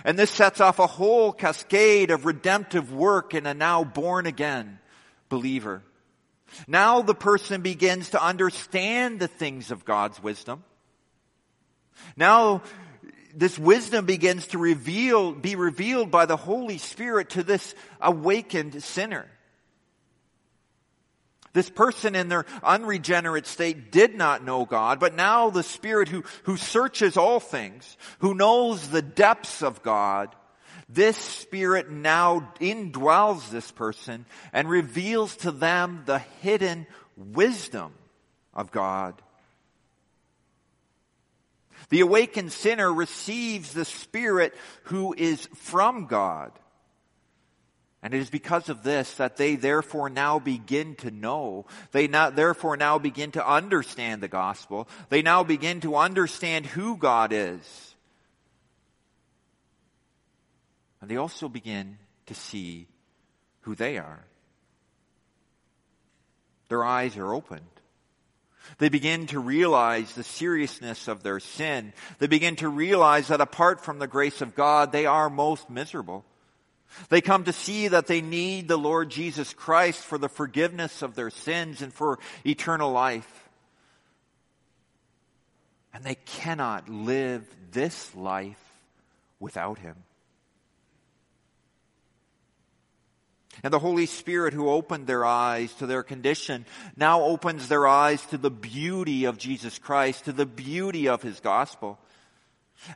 And 0.05 0.19
this 0.19 0.31
sets 0.31 0.61
off 0.61 0.79
a 0.79 0.87
whole 0.87 1.33
cascade 1.33 2.11
of 2.11 2.27
redemptive 2.27 2.93
work 2.93 3.35
in 3.35 3.47
a 3.47 3.55
now 3.55 3.85
born 3.85 4.27
again 4.27 4.79
believer. 5.29 5.83
Now 6.69 7.03
the 7.03 7.15
person 7.15 7.63
begins 7.63 8.11
to 8.11 8.23
understand 8.23 9.19
the 9.19 9.29
things 9.29 9.71
of 9.71 9.85
God's 9.85 10.23
wisdom. 10.23 10.65
Now 12.17 12.63
this 13.35 13.59
wisdom 13.59 14.07
begins 14.07 14.47
to 14.49 14.59
reveal, 14.59 15.33
be 15.33 15.57
revealed 15.57 16.11
by 16.11 16.27
the 16.27 16.37
Holy 16.37 16.79
Spirit 16.79 17.31
to 17.31 17.43
this 17.43 17.75
awakened 18.01 18.83
sinner. 18.83 19.27
This 21.57 21.71
person 21.71 22.15
in 22.15 22.29
their 22.29 22.45
unregenerate 22.63 23.47
state 23.47 23.91
did 23.91 24.15
not 24.15 24.45
know 24.45 24.67
God, 24.67 25.01
but 25.01 25.15
now 25.15 25.49
the 25.49 25.63
Spirit 25.63 26.07
who, 26.07 26.23
who 26.43 26.59
searches 26.59 27.17
all 27.17 27.41
things, 27.41 27.97
who 28.19 28.35
knows 28.35 28.87
the 28.87 29.01
depths 29.01 29.63
of 29.63 29.83
God, 29.83 30.37
this 30.91 31.17
Spirit 31.17 31.91
now 31.91 32.53
indwells 32.61 33.49
this 33.49 33.73
person 33.73 34.27
and 34.53 34.69
reveals 34.69 35.35
to 35.37 35.51
them 35.51 36.03
the 36.05 36.19
hidden 36.19 36.87
wisdom 37.17 37.95
of 38.53 38.71
God. 38.71 39.15
The 41.89 42.01
awakened 42.01 42.53
sinner 42.53 42.93
receives 42.93 43.73
the 43.73 43.87
Spirit 43.87 44.53
who 44.83 45.15
is 45.17 45.47
from 45.55 46.05
God. 46.05 46.53
And 48.07 48.15
it 48.15 48.21
is 48.21 48.31
because 48.31 48.69
of 48.69 48.85
this 48.85 49.15
that 49.15 49.37
they 49.37 49.57
therefore 49.57 50.09
now 50.09 50.39
begin 50.39 50.95
to 50.99 51.11
know. 51.11 51.67
They 51.91 52.07
now, 52.07 52.31
therefore 52.31 52.77
now 52.77 53.01
begin 53.01 53.33
to 53.33 53.45
understand 53.45 54.23
the 54.23 54.29
gospel. 54.29 54.87
They 55.09 55.23
now 55.23 55.43
begin 55.43 55.81
to 55.81 55.97
understand 55.97 56.67
who 56.67 56.97
God 56.99 57.33
is. 57.33 57.97
And 61.01 61.11
they 61.11 61.17
also 61.17 61.49
begin 61.49 61.99
to 62.27 62.35
see 62.37 62.87
who 63.63 63.75
they 63.75 63.99
are. 63.99 64.25
Their 66.69 66.85
eyes 66.85 67.17
are 67.17 67.35
opened. 67.35 67.67
They 68.79 68.89
begin 68.89 69.27
to 69.29 69.41
realize 69.41 70.13
the 70.13 70.23
seriousness 70.23 71.09
of 71.09 71.25
their 71.25 71.41
sin. 71.41 71.93
They 72.21 72.29
begin 72.29 72.55
to 72.57 72.69
realize 72.69 73.27
that 73.27 73.41
apart 73.41 73.85
from 73.85 73.99
the 73.99 74.07
grace 74.07 74.43
of 74.43 74.55
God, 74.55 74.93
they 74.93 75.07
are 75.07 75.29
most 75.29 75.69
miserable. 75.69 76.25
They 77.09 77.21
come 77.21 77.45
to 77.45 77.53
see 77.53 77.89
that 77.89 78.07
they 78.07 78.21
need 78.21 78.69
the 78.69 78.77
Lord 78.77 79.11
Jesus 79.11 79.53
Christ 79.53 80.01
for 80.05 80.19
the 80.19 80.29
forgiveness 80.29 81.03
of 81.03 81.15
their 81.15 81.31
sins 81.31 81.83
and 81.83 81.93
for 81.93 82.19
eternal 82.45 82.91
life. 82.91 83.49
And 85.93 86.05
they 86.05 86.17
cannot 86.17 86.89
live 86.89 87.45
this 87.73 88.15
life 88.15 88.61
without 89.41 89.79
Him. 89.79 89.97
And 93.63 93.73
the 93.73 93.79
Holy 93.79 94.07
Spirit 94.07 94.53
who 94.53 94.69
opened 94.69 95.07
their 95.07 95.25
eyes 95.25 95.73
to 95.75 95.87
their 95.87 96.03
condition 96.03 96.67
now 96.97 97.23
opens 97.23 97.69
their 97.69 97.87
eyes 97.87 98.25
to 98.27 98.39
the 98.39 98.51
beauty 98.51 99.25
of 99.25 99.39
Jesus 99.39 99.79
Christ, 99.79 100.27
to 100.27 100.33
the 100.33 100.47
beauty 100.47 101.09
of 101.09 101.23
His 101.23 101.41
gospel. 101.41 101.99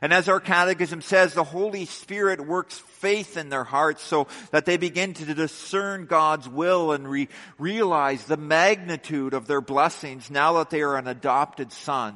And 0.01 0.13
as 0.13 0.29
our 0.29 0.39
catechism 0.39 1.01
says, 1.01 1.33
the 1.33 1.43
Holy 1.43 1.85
Spirit 1.85 2.45
works 2.45 2.77
faith 2.77 3.35
in 3.35 3.49
their 3.49 3.63
hearts 3.63 4.01
so 4.03 4.27
that 4.51 4.65
they 4.65 4.77
begin 4.77 5.13
to 5.15 5.33
discern 5.33 6.05
God's 6.05 6.47
will 6.47 6.91
and 6.91 7.07
re- 7.07 7.29
realize 7.57 8.25
the 8.25 8.37
magnitude 8.37 9.33
of 9.33 9.47
their 9.47 9.61
blessings 9.61 10.29
now 10.29 10.53
that 10.53 10.69
they 10.69 10.81
are 10.81 10.97
an 10.97 11.07
adopted 11.07 11.71
son 11.71 12.15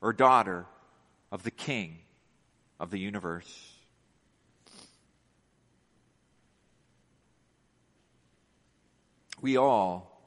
or 0.00 0.12
daughter 0.12 0.66
of 1.30 1.42
the 1.42 1.50
King 1.50 1.98
of 2.80 2.90
the 2.90 2.98
universe. 2.98 3.70
We 9.40 9.56
all 9.56 10.20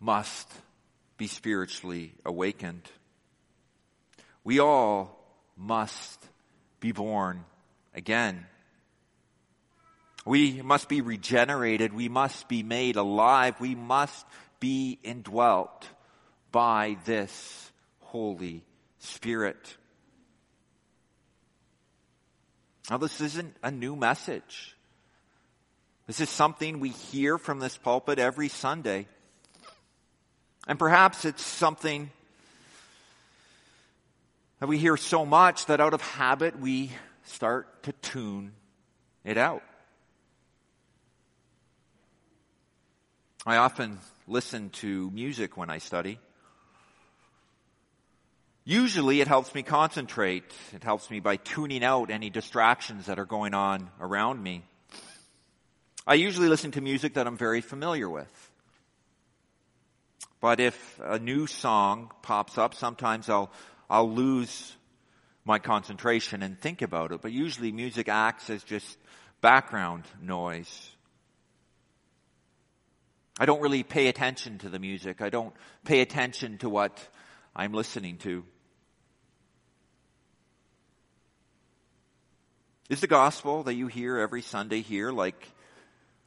must 0.00 0.50
be 1.16 1.26
spiritually 1.26 2.12
awakened. 2.24 2.88
We 4.44 4.60
all 4.60 5.19
must 5.60 6.26
be 6.80 6.92
born 6.92 7.44
again. 7.94 8.46
We 10.24 10.62
must 10.62 10.88
be 10.88 11.00
regenerated. 11.02 11.92
We 11.92 12.08
must 12.08 12.48
be 12.48 12.62
made 12.62 12.96
alive. 12.96 13.60
We 13.60 13.74
must 13.74 14.26
be 14.58 14.98
indwelt 15.02 15.88
by 16.50 16.96
this 17.04 17.70
Holy 18.00 18.64
Spirit. 18.98 19.76
Now, 22.90 22.96
this 22.96 23.20
isn't 23.20 23.56
a 23.62 23.70
new 23.70 23.94
message. 23.94 24.76
This 26.06 26.20
is 26.20 26.28
something 26.28 26.80
we 26.80 26.88
hear 26.88 27.38
from 27.38 27.60
this 27.60 27.76
pulpit 27.76 28.18
every 28.18 28.48
Sunday. 28.48 29.06
And 30.66 30.78
perhaps 30.78 31.24
it's 31.24 31.44
something 31.44 32.10
that 34.60 34.68
we 34.68 34.78
hear 34.78 34.96
so 34.96 35.26
much 35.26 35.66
that 35.66 35.80
out 35.80 35.94
of 35.94 36.02
habit 36.02 36.58
we 36.60 36.92
start 37.24 37.82
to 37.84 37.92
tune 37.92 38.52
it 39.24 39.36
out. 39.36 39.62
I 43.46 43.56
often 43.56 43.98
listen 44.28 44.68
to 44.70 45.10
music 45.10 45.56
when 45.56 45.70
I 45.70 45.78
study. 45.78 46.18
Usually 48.64 49.22
it 49.22 49.28
helps 49.28 49.54
me 49.54 49.62
concentrate. 49.62 50.44
It 50.74 50.84
helps 50.84 51.10
me 51.10 51.20
by 51.20 51.36
tuning 51.36 51.82
out 51.82 52.10
any 52.10 52.28
distractions 52.28 53.06
that 53.06 53.18
are 53.18 53.24
going 53.24 53.54
on 53.54 53.90
around 53.98 54.42
me. 54.42 54.62
I 56.06 56.14
usually 56.14 56.48
listen 56.48 56.70
to 56.72 56.82
music 56.82 57.14
that 57.14 57.26
I'm 57.26 57.38
very 57.38 57.62
familiar 57.62 58.08
with. 58.08 58.50
But 60.40 60.60
if 60.60 61.00
a 61.02 61.18
new 61.18 61.46
song 61.46 62.10
pops 62.22 62.58
up, 62.58 62.74
sometimes 62.74 63.28
I'll, 63.28 63.50
I'll 63.90 64.10
lose 64.10 64.76
my 65.44 65.58
concentration 65.58 66.42
and 66.44 66.58
think 66.58 66.80
about 66.80 67.10
it. 67.10 67.20
But 67.20 67.32
usually 67.32 67.72
music 67.72 68.08
acts 68.08 68.48
as 68.48 68.62
just 68.62 68.96
background 69.40 70.04
noise. 70.22 70.90
I 73.38 73.46
don't 73.46 73.60
really 73.60 73.82
pay 73.82 74.06
attention 74.06 74.58
to 74.58 74.68
the 74.68 74.78
music. 74.78 75.20
I 75.20 75.28
don't 75.28 75.52
pay 75.84 76.02
attention 76.02 76.58
to 76.58 76.68
what 76.68 76.96
I'm 77.56 77.72
listening 77.72 78.18
to. 78.18 78.44
Is 82.88 83.00
the 83.00 83.06
gospel 83.06 83.64
that 83.64 83.74
you 83.74 83.88
hear 83.88 84.18
every 84.18 84.42
Sunday 84.42 84.82
here 84.82 85.10
like 85.10 85.48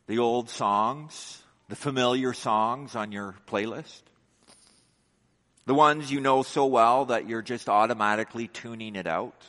the 0.08 0.20
old 0.20 0.50
songs, 0.50 1.42
the 1.70 1.76
familiar 1.76 2.34
songs 2.34 2.96
on 2.96 3.12
your 3.12 3.36
playlist? 3.48 4.02
The 5.66 5.74
ones 5.74 6.12
you 6.12 6.20
know 6.20 6.44
so 6.44 6.66
well 6.66 7.06
that 7.06 7.28
you're 7.28 7.42
just 7.42 7.70
automatically 7.70 8.48
tuning 8.48 8.96
it 8.96 9.08
out? 9.08 9.46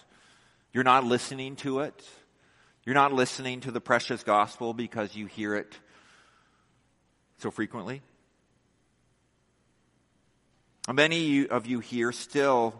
You're 0.72 0.84
not 0.84 1.04
listening 1.04 1.56
to 1.56 1.80
it. 1.80 2.08
You're 2.84 2.94
not 2.94 3.12
listening 3.12 3.60
to 3.60 3.70
the 3.70 3.80
precious 3.80 4.22
gospel 4.22 4.74
because 4.74 5.16
you 5.16 5.26
hear 5.26 5.54
it 5.54 5.78
so 7.38 7.50
frequently. 7.50 8.02
Many 10.92 11.48
of 11.48 11.66
you 11.66 11.80
here 11.80 12.12
still 12.12 12.74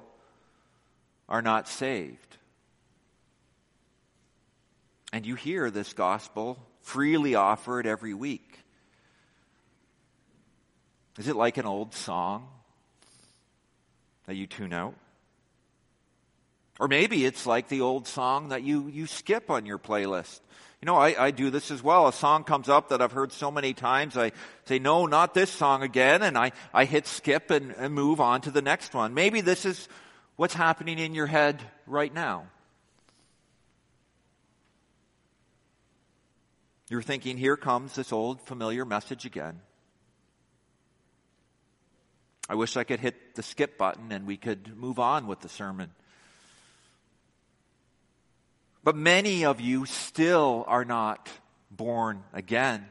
are 1.29 1.43
not 1.43 1.69
saved 1.69 2.35
and 5.15 5.25
you 5.25 5.37
hear 5.37 5.71
this 5.71 5.93
gospel 5.93 6.59
freely 6.83 7.37
offered 7.37 7.87
every 7.87 8.15
week. 8.15 8.59
Is 11.21 11.29
it 11.29 11.37
like 11.37 11.57
an 11.57 11.67
old 11.67 11.95
song 11.95 12.49
that 14.27 14.35
you 14.35 14.47
tune 14.47 14.73
out? 14.73 14.95
Or 16.81 16.89
maybe 16.89 17.25
it's 17.25 17.47
like 17.47 17.69
the 17.69 17.83
old 17.83 18.07
song 18.09 18.49
that 18.49 18.63
you, 18.63 18.89
you 18.89 19.07
skip 19.07 19.49
on 19.51 19.65
your 19.65 19.79
playlist. 19.79 20.41
You 20.83 20.87
know, 20.87 20.97
I, 20.97 21.27
I 21.27 21.31
do 21.31 21.51
this 21.51 21.71
as 21.71 21.83
well. 21.83 22.09
A 22.09 22.13
song 22.13 22.45
comes 22.45 22.69
up 22.69 22.89
that 22.89 23.01
I've 23.01 23.13
heard 23.13 23.33
so 23.33 23.51
many 23.51 23.75
times. 23.75 24.17
I 24.17 24.33
say, 24.67 24.79
no, 24.79 25.07
not 25.07 25.33
this 25.33 25.51
song 25.51 25.83
again. 25.83 26.23
And 26.23 26.37
I, 26.37 26.53
I 26.75 26.85
hit 26.85 27.07
skip 27.07 27.51
and, 27.51 27.73
and 27.79 27.95
move 27.95 28.21
on 28.21 28.41
to 28.43 28.51
the 28.51 28.61
next 28.61 28.93
one. 28.93 29.15
Maybe 29.15 29.41
this 29.41 29.65
is 29.65 29.89
what's 30.37 30.53
happening 30.53 30.99
in 30.99 31.15
your 31.15 31.27
head 31.27 31.63
right 31.87 32.13
now. 32.13 32.49
You're 36.91 37.03
thinking, 37.03 37.39
here 37.39 37.57
comes 37.57 37.95
this 37.95 38.13
old 38.13 38.41
familiar 38.43 38.85
message 38.85 39.25
again. 39.25 39.61
I 42.49 42.55
wish 42.55 42.77
I 42.77 42.85
could 42.85 43.01
hit 43.01 43.35
the 43.35 43.43
skip 43.43 43.79
button 43.79 44.13
and 44.13 44.27
we 44.27 44.37
could 44.37 44.77
move 44.77 44.99
on 44.99 45.27
with 45.27 45.41
the 45.41 45.49
sermon. 45.49 45.91
But 48.83 48.97
many 48.97 49.47
of 49.47 49.61
you 49.63 49.87
still 49.87 50.65
are 50.69 50.85
not 50.85 51.31
born 51.71 52.23
again. 52.35 52.85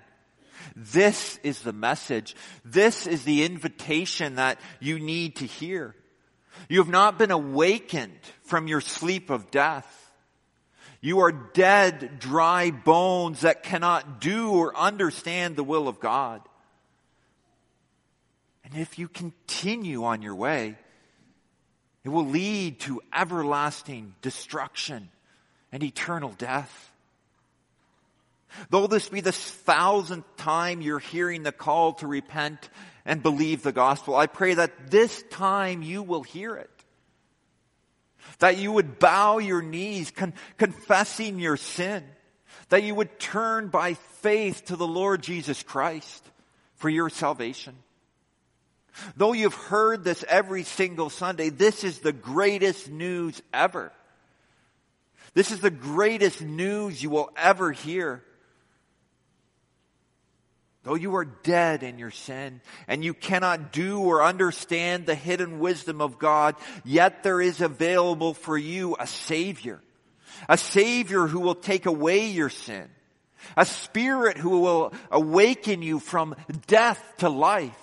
This 0.76 1.40
is 1.44 1.60
the 1.62 1.74
message. 1.74 2.36
This 2.66 3.06
is 3.06 3.24
the 3.24 3.44
invitation 3.44 4.36
that 4.36 4.60
you 4.80 4.98
need 5.00 5.38
to 5.38 5.46
hear. 5.46 5.96
You 6.68 6.80
have 6.80 6.90
not 6.90 7.20
been 7.20 7.32
awakened 7.32 8.20
from 8.44 8.68
your 8.68 8.82
sleep 8.82 9.30
of 9.30 9.52
death. 9.52 10.00
You 11.02 11.20
are 11.20 11.32
dead, 11.32 12.20
dry 12.20 12.72
bones 12.72 13.42
that 13.42 13.62
cannot 13.62 14.22
do 14.22 14.52
or 14.52 14.76
understand 14.76 15.56
the 15.56 15.64
will 15.64 15.88
of 15.88 16.00
God. 16.00 16.42
And 18.74 18.82
if 18.82 18.98
you 18.98 19.08
continue 19.08 20.04
on 20.04 20.24
your 20.24 20.34
way, 20.34 20.76
it 22.04 22.10
will 22.10 22.26
lead 22.26 22.80
to 22.82 23.04
everlasting 23.16 24.16
destruction 24.24 25.10
and 25.72 25.84
eternal 25.84 26.34
death. 26.40 26.92
Though 28.72 28.88
this 28.88 29.10
be 29.10 29.22
the 29.22 29.32
thousandth 29.32 30.26
time 30.38 30.82
you're 30.82 30.98
hearing 30.98 31.44
the 31.44 31.52
call 31.52 31.94
to 31.94 32.08
repent 32.08 32.68
and 33.06 33.22
believe 33.22 33.62
the 33.62 33.72
gospel, 33.72 34.16
I 34.16 34.26
pray 34.26 34.56
that 34.56 34.90
this 34.90 35.24
time 35.30 35.84
you 35.84 36.02
will 36.02 36.24
hear 36.24 36.56
it. 36.56 36.72
That 38.40 38.58
you 38.58 38.72
would 38.72 38.98
bow 38.98 39.38
your 39.38 39.62
knees, 39.62 40.10
con- 40.10 40.34
confessing 40.58 41.38
your 41.38 41.58
sin. 41.58 42.04
That 42.70 42.82
you 42.82 42.96
would 42.96 43.20
turn 43.20 43.68
by 43.68 43.94
faith 43.94 44.66
to 44.66 44.76
the 44.76 44.88
Lord 44.88 45.22
Jesus 45.22 45.62
Christ 45.62 46.28
for 46.78 46.90
your 46.90 47.12
salvation. 47.12 47.76
Though 49.18 49.34
you've 49.34 49.54
heard 49.54 50.04
this 50.04 50.24
every 50.28 50.64
single 50.64 51.10
Sunday, 51.10 51.50
this 51.50 51.84
is 51.84 52.00
the 52.00 52.14
greatest 52.14 52.90
news 52.90 53.42
ever. 53.54 53.92
This 55.34 55.52
is 55.52 55.60
the 55.60 55.72
greatest 55.72 56.42
news 56.42 57.02
you 57.02 57.10
will 57.10 57.32
ever 57.36 57.72
hear. 57.72 58.24
Though 60.84 60.96
you 60.96 61.16
are 61.16 61.26
dead 61.26 61.82
in 61.82 61.98
your 61.98 62.12
sin 62.12 62.60
and 62.88 63.06
you 63.06 63.14
cannot 63.14 63.72
do 63.72 64.02
or 64.02 64.22
understand 64.22 65.06
the 65.06 65.16
hidden 65.16 65.60
wisdom 65.60 66.02
of 66.02 66.20
God, 66.20 66.56
yet 66.84 67.24
there 67.24 67.40
is 67.40 67.62
available 67.62 68.34
for 68.34 68.58
you 68.58 68.98
a 69.00 69.08
Savior. 69.08 69.82
A 70.50 70.58
Savior 70.58 71.26
who 71.26 71.40
will 71.40 71.56
take 71.56 71.86
away 71.86 72.28
your 72.28 72.50
sin. 72.50 72.90
A 73.56 73.66
Spirit 73.66 74.38
who 74.38 74.60
will 74.60 74.94
awaken 75.10 75.82
you 75.82 76.00
from 76.00 76.36
death 76.68 77.02
to 77.20 77.30
life. 77.30 77.83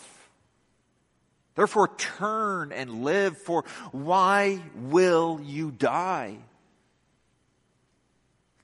Therefore 1.55 1.89
turn 1.97 2.73
and 2.73 3.05
live 3.05 3.37
for 3.37 3.65
why 3.93 4.61
will 4.77 5.41
you 5.43 5.71
die? 5.71 6.39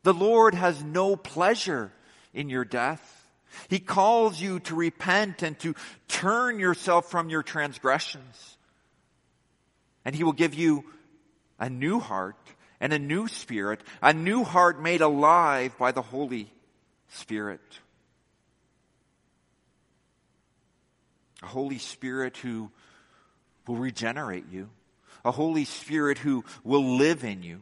The 0.03 0.15
Lord 0.15 0.55
has 0.55 0.85
no 0.85 1.17
pleasure 1.17 1.91
in 2.33 2.49
your 2.49 2.65
death. 2.65 3.27
He 3.69 3.81
calls 3.81 4.41
you 4.41 4.61
to 4.61 4.75
repent 4.75 5.43
and 5.43 5.59
to 5.61 5.75
turn 6.07 6.61
yourself 6.61 7.11
from 7.11 7.29
your 7.29 7.43
transgressions. 7.43 8.57
And 10.05 10.15
He 10.15 10.23
will 10.23 10.33
give 10.33 10.55
you 10.55 10.85
a 11.59 11.69
new 11.69 11.99
heart 11.99 12.37
and 12.81 12.93
a 12.93 12.99
new 12.99 13.27
spirit, 13.29 13.81
a 14.03 14.13
new 14.13 14.45
heart 14.45 14.81
made 14.81 15.01
alive 15.01 15.77
by 15.79 15.93
the 15.93 16.03
Holy 16.03 16.53
Spirit. 17.09 17.81
A 21.43 21.47
Holy 21.47 21.79
Spirit 21.79 22.37
who 22.37 22.71
will 23.67 23.77
regenerate 23.77 24.47
you. 24.51 24.69
A 25.25 25.31
Holy 25.31 25.65
Spirit 25.65 26.19
who 26.19 26.45
will 26.65 26.97
live 26.97 27.25
in 27.25 27.43
you. 27.43 27.61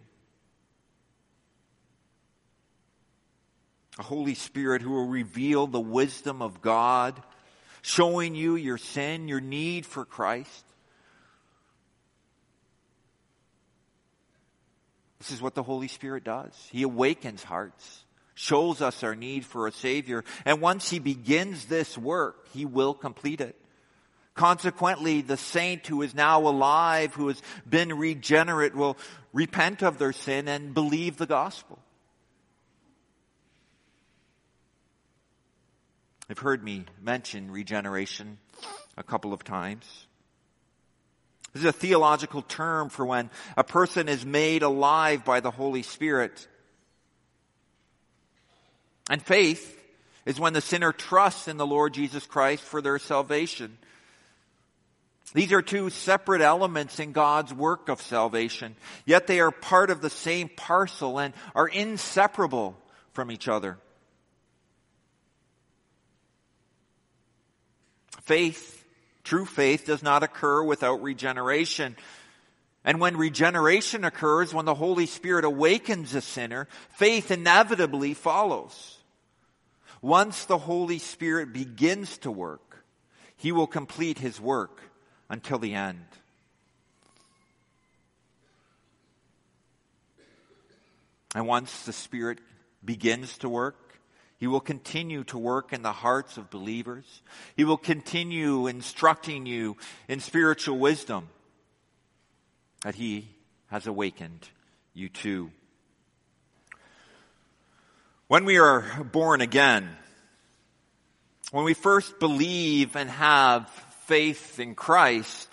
a 3.98 4.02
Holy 4.02 4.34
Spirit 4.34 4.82
who 4.82 4.90
will 4.90 5.06
reveal 5.06 5.66
the 5.66 5.80
wisdom 5.80 6.42
of 6.42 6.60
God, 6.60 7.20
showing 7.82 8.34
you 8.34 8.56
your 8.56 8.78
sin, 8.78 9.28
your 9.28 9.40
need 9.40 9.86
for 9.86 10.04
Christ. 10.04 10.64
This 15.18 15.30
is 15.30 15.40
what 15.40 15.54
the 15.54 15.62
Holy 15.62 15.88
Spirit 15.88 16.24
does. 16.24 16.52
He 16.70 16.82
awakens 16.82 17.42
hearts, 17.42 18.04
shows 18.34 18.82
us 18.82 19.02
our 19.02 19.14
need 19.14 19.46
for 19.46 19.66
a 19.68 19.72
Savior, 19.72 20.24
and 20.44 20.60
once 20.60 20.90
He 20.90 20.98
begins 20.98 21.66
this 21.66 21.96
work, 21.96 22.48
He 22.52 22.64
will 22.64 22.94
complete 22.94 23.40
it. 23.40 23.56
Consequently, 24.34 25.20
the 25.20 25.36
saint 25.36 25.86
who 25.86 26.02
is 26.02 26.14
now 26.14 26.40
alive, 26.40 27.14
who 27.14 27.28
has 27.28 27.40
been 27.68 27.96
regenerate, 27.96 28.74
will 28.74 28.96
repent 29.32 29.82
of 29.82 29.98
their 29.98 30.12
sin 30.12 30.48
and 30.48 30.74
believe 30.74 31.16
the 31.16 31.26
gospel. 31.26 31.78
You've 36.28 36.38
heard 36.38 36.64
me 36.64 36.84
mention 37.00 37.50
regeneration 37.50 38.38
a 38.96 39.02
couple 39.02 39.32
of 39.32 39.44
times. 39.44 39.84
This 41.52 41.62
is 41.62 41.68
a 41.68 41.72
theological 41.72 42.42
term 42.42 42.88
for 42.88 43.06
when 43.06 43.30
a 43.56 43.62
person 43.62 44.08
is 44.08 44.24
made 44.24 44.62
alive 44.62 45.24
by 45.24 45.38
the 45.38 45.52
Holy 45.52 45.82
Spirit. 45.82 46.48
And 49.08 49.22
faith 49.22 49.80
is 50.26 50.40
when 50.40 50.54
the 50.54 50.60
sinner 50.60 50.92
trusts 50.92 51.46
in 51.46 51.56
the 51.56 51.66
Lord 51.66 51.94
Jesus 51.94 52.26
Christ 52.26 52.64
for 52.64 52.82
their 52.82 52.98
salvation. 52.98 53.78
These 55.32 55.52
are 55.52 55.62
two 55.62 55.90
separate 55.90 56.42
elements 56.42 57.00
in 57.00 57.12
God's 57.12 57.52
work 57.52 57.88
of 57.88 58.02
salvation, 58.02 58.76
yet 59.06 59.26
they 59.26 59.40
are 59.40 59.50
part 59.50 59.90
of 59.90 60.00
the 60.00 60.10
same 60.10 60.48
parcel 60.48 61.18
and 61.18 61.34
are 61.54 61.66
inseparable 61.66 62.76
from 63.12 63.30
each 63.30 63.48
other. 63.48 63.78
Faith, 68.22 68.84
true 69.22 69.44
faith, 69.44 69.86
does 69.86 70.02
not 70.02 70.22
occur 70.22 70.62
without 70.62 71.02
regeneration. 71.02 71.96
And 72.84 73.00
when 73.00 73.16
regeneration 73.16 74.04
occurs, 74.04 74.54
when 74.54 74.66
the 74.66 74.74
Holy 74.74 75.06
Spirit 75.06 75.44
awakens 75.44 76.14
a 76.14 76.20
sinner, 76.20 76.68
faith 76.90 77.30
inevitably 77.30 78.14
follows. 78.14 78.98
Once 80.00 80.44
the 80.44 80.58
Holy 80.58 80.98
Spirit 80.98 81.52
begins 81.52 82.18
to 82.18 82.30
work, 82.30 82.84
He 83.36 83.52
will 83.52 83.66
complete 83.66 84.18
His 84.18 84.40
work 84.40 84.80
until 85.28 85.58
the 85.58 85.74
end. 85.74 86.04
And 91.34 91.46
once 91.46 91.84
the 91.84 91.92
Spirit 91.92 92.38
begins 92.84 93.38
to 93.38 93.48
work, 93.48 93.98
He 94.38 94.46
will 94.46 94.60
continue 94.60 95.24
to 95.24 95.38
work 95.38 95.72
in 95.72 95.82
the 95.82 95.92
hearts 95.92 96.36
of 96.36 96.50
believers. 96.50 97.22
He 97.56 97.64
will 97.64 97.76
continue 97.76 98.66
instructing 98.68 99.46
you 99.46 99.76
in 100.06 100.20
spiritual 100.20 100.78
wisdom 100.78 101.28
that 102.82 102.94
He 102.94 103.28
has 103.68 103.86
awakened 103.86 104.48
you 104.92 105.08
to. 105.08 105.50
When 108.28 108.44
we 108.44 108.58
are 108.58 109.04
born 109.04 109.40
again, 109.40 109.88
when 111.50 111.64
we 111.64 111.74
first 111.74 112.18
believe 112.18 112.96
and 112.96 113.10
have 113.10 113.68
faith 114.06 114.60
in 114.60 114.74
Christ, 114.74 115.48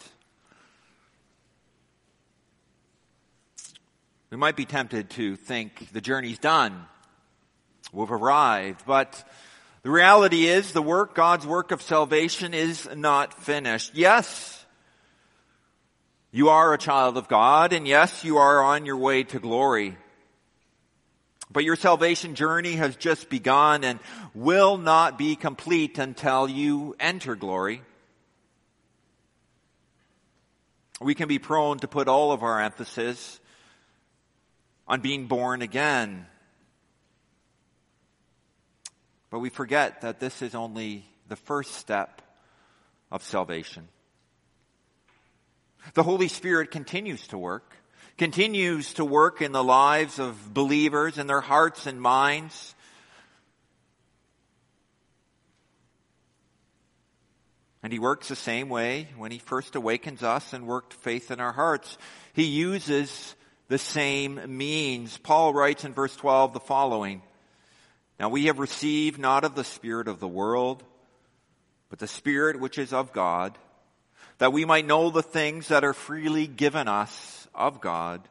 we 4.30 4.38
might 4.38 4.58
be 4.58 4.66
tempted 4.66 5.10
to 5.12 5.36
think 5.36 5.92
the 5.94 6.02
journey's 6.02 6.38
done. 6.38 6.86
We've 7.94 8.12
arrived. 8.12 8.84
But 8.86 9.24
the 9.84 9.90
reality 9.90 10.48
is 10.48 10.74
the 10.74 10.82
work, 10.82 11.16
God's 11.16 11.48
work 11.48 11.72
of 11.72 11.82
salvation 11.82 12.54
is 12.54 12.90
not 12.94 13.34
finished. 13.34 13.96
Yes, 13.96 14.66
you 16.32 16.50
are 16.50 16.74
a 16.74 16.78
child 16.78 17.18
of 17.18 17.28
God, 17.28 17.74
and 17.74 17.88
yes, 17.88 18.24
you 18.24 18.38
are 18.38 18.64
on 18.64 18.86
your 18.86 18.98
way 18.98 19.24
to 19.24 19.40
glory. 19.40 19.98
But 21.52 21.64
your 21.64 21.76
salvation 21.76 22.36
journey 22.36 22.74
has 22.74 22.96
just 22.96 23.30
begun 23.30 23.84
and 23.84 24.00
will 24.34 24.78
not 24.78 25.18
be 25.18 25.36
complete 25.36 25.98
until 25.98 26.50
you 26.50 26.96
enter 27.00 27.36
glory. 27.36 27.82
We 31.02 31.16
can 31.16 31.28
be 31.28 31.40
prone 31.40 31.80
to 31.80 31.88
put 31.88 32.08
all 32.08 32.32
of 32.32 32.44
our 32.44 32.62
emphasis 32.62 33.40
on 34.88 35.02
being 35.02 35.28
born 35.28 35.62
again. 35.62 36.26
But 39.30 39.40
we 39.40 39.50
forget 39.50 40.02
that 40.02 40.20
this 40.20 40.42
is 40.42 40.54
only 40.54 41.06
the 41.28 41.36
first 41.36 41.76
step 41.76 42.22
of 43.12 43.24
salvation. 43.24 43.88
The 45.94 46.04
Holy 46.04 46.28
Spirit 46.28 46.70
continues 46.70 47.26
to 47.28 47.38
work, 47.38 47.74
continues 48.18 48.94
to 48.96 49.06
work 49.06 49.42
in 49.42 49.52
the 49.52 49.64
lives 49.64 50.20
of 50.20 50.54
believers, 50.54 51.18
in 51.18 51.28
their 51.28 51.42
hearts 51.42 51.88
and 51.88 52.00
minds. 52.00 52.76
And 57.84 57.92
he 57.92 58.00
works 58.00 58.28
the 58.28 58.36
same 58.36 58.70
way 58.70 59.08
when 59.18 59.32
he 59.32 59.40
first 59.40 59.76
awakens 59.76 60.22
us 60.22 60.54
and 60.54 60.68
worked 60.68 60.94
faith 60.94 61.32
in 61.32 61.40
our 61.40 61.52
hearts. 61.52 61.98
He 62.34 62.44
uses 62.44 63.36
the 63.70 63.80
same 63.80 64.58
means. 64.58 65.18
Paul 65.18 65.54
writes 65.54 65.84
in 65.84 65.94
verse 65.94 66.16
12 66.16 66.54
the 66.54 66.60
following. 66.60 67.22
Now 68.20 68.30
we 68.30 68.46
have 68.46 68.60
received 68.60 69.20
not 69.20 69.44
of 69.44 69.56
the 69.56 69.64
Spirit 69.64 70.08
of 70.08 70.20
the 70.20 70.28
world, 70.28 70.84
but 71.90 71.98
the 71.98 72.08
Spirit 72.08 72.60
which 72.60 72.78
is 72.78 72.94
of 72.94 73.14
God, 73.14 73.58
that 74.38 74.54
we 74.54 74.64
might 74.64 74.86
know 74.86 75.10
the 75.10 75.24
things 75.24 75.70
that 75.70 75.84
are 75.84 75.94
freely 75.94 76.46
given 76.46 76.88
us 76.88 77.48
of 77.56 77.82
God. 77.82 78.22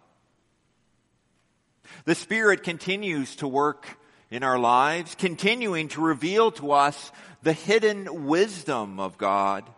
The 2.05 2.15
Spirit 2.15 2.63
continues 2.63 3.37
to 3.37 3.49
work 3.49 3.99
in 4.31 4.43
our 4.43 4.59
lives, 4.59 5.15
continuing 5.17 5.89
to 5.89 6.01
reveal 6.01 6.53
to 6.53 6.73
us 6.73 7.11
the 7.43 7.53
hidden 7.53 8.27
wisdom 8.27 9.01
of 9.01 9.19
God. 9.19 9.69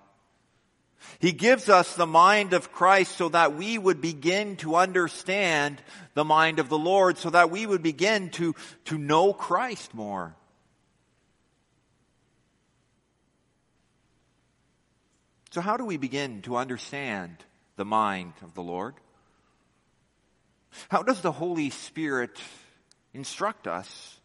He 1.19 1.33
gives 1.33 1.69
us 1.69 1.95
the 1.95 2.07
mind 2.07 2.53
of 2.53 2.73
Christ 2.73 3.17
so 3.17 3.29
that 3.31 3.55
we 3.55 3.79
would 3.79 4.01
begin 4.01 4.57
to 4.57 4.77
understand 4.77 5.81
the 6.15 6.25
mind 6.25 6.59
of 6.59 6.69
the 6.69 6.79
Lord, 6.79 7.19
so 7.19 7.31
that 7.31 7.51
we 7.51 7.67
would 7.67 7.83
begin 7.83 8.31
to, 8.31 8.55
to 8.87 8.99
know 8.99 9.33
Christ 9.33 9.95
more. 9.95 10.35
So 15.51 15.61
how 15.61 15.77
do 15.77 15.85
we 15.85 15.97
begin 15.97 16.43
to 16.43 16.57
understand 16.57 17.37
the 17.77 17.85
mind 17.85 18.33
of 18.43 18.55
the 18.55 18.63
Lord? 18.63 18.95
How 20.89 21.03
does 21.03 21.21
the 21.21 21.33
Holy 21.33 21.71
Spirit 21.71 22.41
instruct 23.13 23.67
us? 23.67 24.19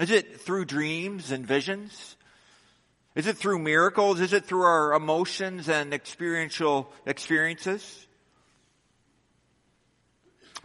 Is 0.00 0.10
it 0.10 0.40
through 0.40 0.64
dreams 0.64 1.30
and 1.30 1.46
visions? 1.46 2.16
Is 3.14 3.26
it 3.26 3.36
through 3.36 3.60
miracles? 3.60 4.20
Is 4.20 4.32
it 4.32 4.44
through 4.44 4.62
our 4.62 4.92
emotions 4.92 5.68
and 5.68 5.94
experiential 5.94 6.92
experiences? 7.06 8.06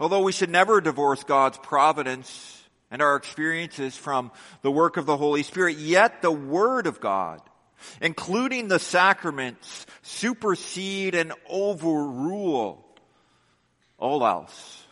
Although 0.00 0.22
we 0.22 0.32
should 0.32 0.50
never 0.50 0.80
divorce 0.80 1.22
God's 1.22 1.58
providence 1.58 2.64
and 2.90 3.00
our 3.02 3.14
experiences 3.16 3.96
from 3.96 4.32
the 4.62 4.70
work 4.70 4.96
of 4.96 5.06
the 5.06 5.16
Holy 5.16 5.44
Spirit, 5.44 5.76
yet 5.76 6.22
the 6.22 6.32
Word 6.32 6.88
of 6.88 7.00
God, 7.00 7.40
including 8.00 8.66
the 8.66 8.80
sacraments, 8.80 9.86
supersede 10.02 11.14
and 11.14 11.32
overrule 11.48 12.84
all 13.98 14.26
else. 14.26 14.84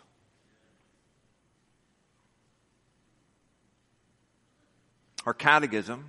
Our 5.29 5.35
catechism 5.35 6.07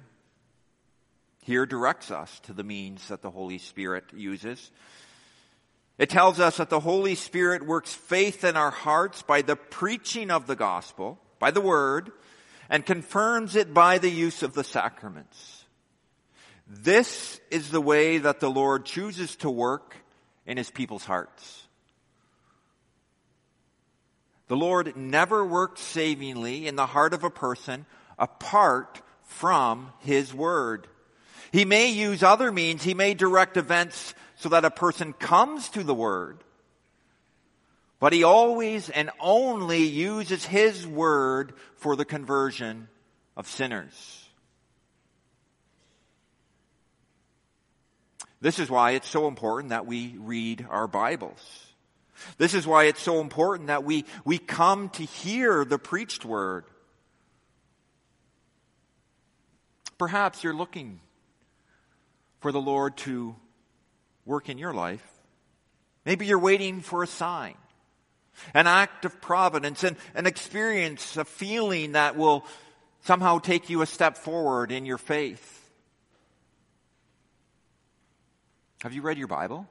here 1.41 1.65
directs 1.65 2.09
us 2.09 2.39
to 2.43 2.53
the 2.53 2.63
means 2.63 3.09
that 3.09 3.22
the 3.22 3.30
Holy 3.30 3.57
Spirit 3.57 4.05
uses. 4.13 4.72
It 5.97 6.09
tells 6.09 6.39
us 6.39 6.55
that 6.55 6.70
the 6.70 6.80
Holy 6.80 7.15
Spirit 7.15 7.65
works 7.65 7.93
faith 7.93 8.45
in 8.45 8.55
our 8.55 8.72
hearts 8.72 9.22
by 9.22 9.41
the 9.41 9.57
preaching 9.57 10.32
of 10.32 10.47
the 10.47 10.55
gospel, 10.55 11.20
by 11.38 11.51
the 11.51 11.59
word, 11.59 12.13
and 12.70 12.86
confirms 12.86 13.57
it 13.57 13.74
by 13.74 13.97
the 13.97 14.09
use 14.09 14.41
of 14.41 14.53
the 14.53 14.63
sacraments. 14.63 15.65
This 16.65 17.41
is 17.51 17.72
the 17.72 17.82
way 17.82 18.20
that 18.20 18.39
the 18.39 18.49
Lord 18.49 18.86
chooses 18.86 19.36
to 19.36 19.49
work 19.49 19.97
in 20.45 20.55
his 20.55 20.72
people's 20.72 21.03
hearts. 21.03 21.67
The 24.47 24.55
Lord 24.55 24.95
never 24.95 25.45
works 25.45 25.82
savingly 25.82 26.67
in 26.67 26.78
the 26.78 26.86
heart 26.86 27.13
of 27.13 27.26
a 27.26 27.30
person 27.30 27.86
apart 28.17 29.01
from 29.30 29.93
His 29.99 30.34
Word. 30.34 30.88
He 31.51 31.63
may 31.63 31.88
use 31.88 32.23
other 32.23 32.51
means. 32.51 32.84
He 32.84 32.93
may 32.93 33.13
direct 33.13 33.57
events 33.57 34.13
so 34.36 34.49
that 34.49 34.65
a 34.65 34.71
person 34.71 35.13
comes 35.13 35.69
to 35.69 35.84
the 35.84 35.93
Word. 35.93 36.43
But 37.99 38.11
He 38.11 38.23
always 38.23 38.89
and 38.89 39.09
only 39.19 39.84
uses 39.84 40.45
His 40.45 40.86
Word 40.86 41.53
for 41.77 41.95
the 41.95 42.05
conversion 42.05 42.89
of 43.38 43.47
sinners. 43.47 44.25
This 48.41 48.59
is 48.59 48.69
why 48.69 48.91
it's 48.91 49.09
so 49.09 49.27
important 49.27 49.69
that 49.69 49.86
we 49.86 50.15
read 50.17 50.65
our 50.69 50.88
Bibles. 50.88 51.39
This 52.38 52.53
is 52.53 52.65
why 52.65 52.86
it's 52.86 53.01
so 53.01 53.21
important 53.21 53.67
that 53.67 53.84
we, 53.84 54.05
we 54.25 54.38
come 54.38 54.89
to 54.89 55.03
hear 55.03 55.63
the 55.65 55.80
preached 55.80 56.25
word. 56.25 56.65
Perhaps 60.00 60.43
you're 60.43 60.56
looking 60.56 61.02
for 62.39 62.52
the 62.52 62.62
Lord 62.62 62.97
to 62.97 63.36
work 64.26 64.50
in 64.50 64.58
your 64.58 64.74
life. 64.74 65.06
Maybe 66.06 66.26
you're 66.26 66.39
waiting 66.39 66.80
for 66.80 67.04
a 67.04 67.08
sign, 67.08 67.56
an 68.54 68.66
act 68.66 69.04
of 69.04 69.22
providence, 69.22 69.84
and 69.84 69.97
an 70.16 70.26
experience, 70.26 71.18
a 71.18 71.26
feeling 71.26 71.91
that 71.91 72.16
will 72.16 72.45
somehow 73.02 73.39
take 73.39 73.70
you 73.70 73.82
a 73.82 73.86
step 73.86 74.18
forward 74.18 74.72
in 74.72 74.86
your 74.86 74.97
faith. 74.97 75.70
Have 78.82 78.93
you 78.93 79.02
read 79.02 79.18
your 79.18 79.28
Bible? 79.28 79.68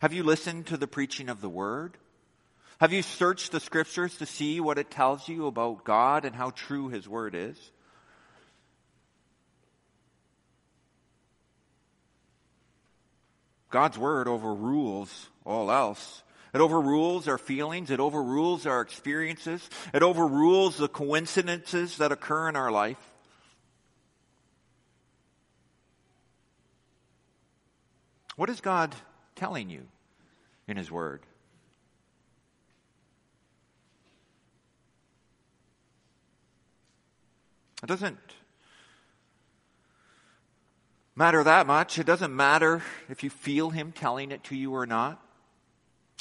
Have 0.00 0.12
you 0.12 0.24
listened 0.24 0.66
to 0.66 0.76
the 0.76 0.88
preaching 0.88 1.28
of 1.28 1.40
the 1.40 1.48
Word? 1.48 1.96
Have 2.84 2.92
you 2.92 3.00
searched 3.00 3.50
the 3.50 3.60
Scriptures 3.60 4.14
to 4.18 4.26
see 4.26 4.60
what 4.60 4.76
it 4.76 4.90
tells 4.90 5.26
you 5.26 5.46
about 5.46 5.84
God 5.84 6.26
and 6.26 6.36
how 6.36 6.50
true 6.50 6.90
His 6.90 7.08
Word 7.08 7.34
is? 7.34 7.56
God's 13.70 13.96
Word 13.96 14.28
overrules 14.28 15.30
all 15.46 15.72
else. 15.72 16.22
It 16.52 16.60
overrules 16.60 17.26
our 17.26 17.38
feelings. 17.38 17.90
It 17.90 18.00
overrules 18.00 18.66
our 18.66 18.82
experiences. 18.82 19.66
It 19.94 20.02
overrules 20.02 20.76
the 20.76 20.86
coincidences 20.86 21.96
that 21.96 22.12
occur 22.12 22.50
in 22.50 22.54
our 22.54 22.70
life. 22.70 23.00
What 28.36 28.50
is 28.50 28.60
God 28.60 28.94
telling 29.36 29.70
you 29.70 29.86
in 30.68 30.76
His 30.76 30.90
Word? 30.90 31.22
It 37.84 37.88
doesn't 37.88 38.18
matter 41.14 41.44
that 41.44 41.66
much. 41.66 41.98
It 41.98 42.06
doesn't 42.06 42.34
matter 42.34 42.82
if 43.10 43.22
you 43.22 43.28
feel 43.28 43.68
Him 43.68 43.92
telling 43.92 44.30
it 44.30 44.42
to 44.44 44.56
you 44.56 44.74
or 44.74 44.86
not. 44.86 45.20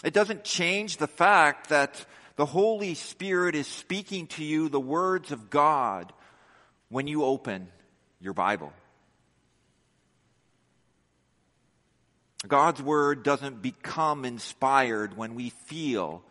It 0.03 0.13
doesn't 0.13 0.43
change 0.43 0.97
the 0.97 1.07
fact 1.07 1.69
that 1.69 2.05
the 2.35 2.45
Holy 2.45 2.95
Spirit 2.95 3.55
is 3.55 3.65
speaking 3.65 4.27
to 4.27 4.43
you 4.43 4.67
the 4.67 4.77
words 4.77 5.31
of 5.31 5.49
God 5.49 6.11
when 6.89 7.07
you 7.07 7.23
open 7.23 7.69
your 8.19 8.33
Bible. 8.33 8.73
God's 12.45 12.81
Word 12.81 13.23
doesn't 13.23 13.61
become 13.61 14.25
inspired 14.25 15.15
when 15.15 15.33
we 15.33 15.51
feel 15.51 16.23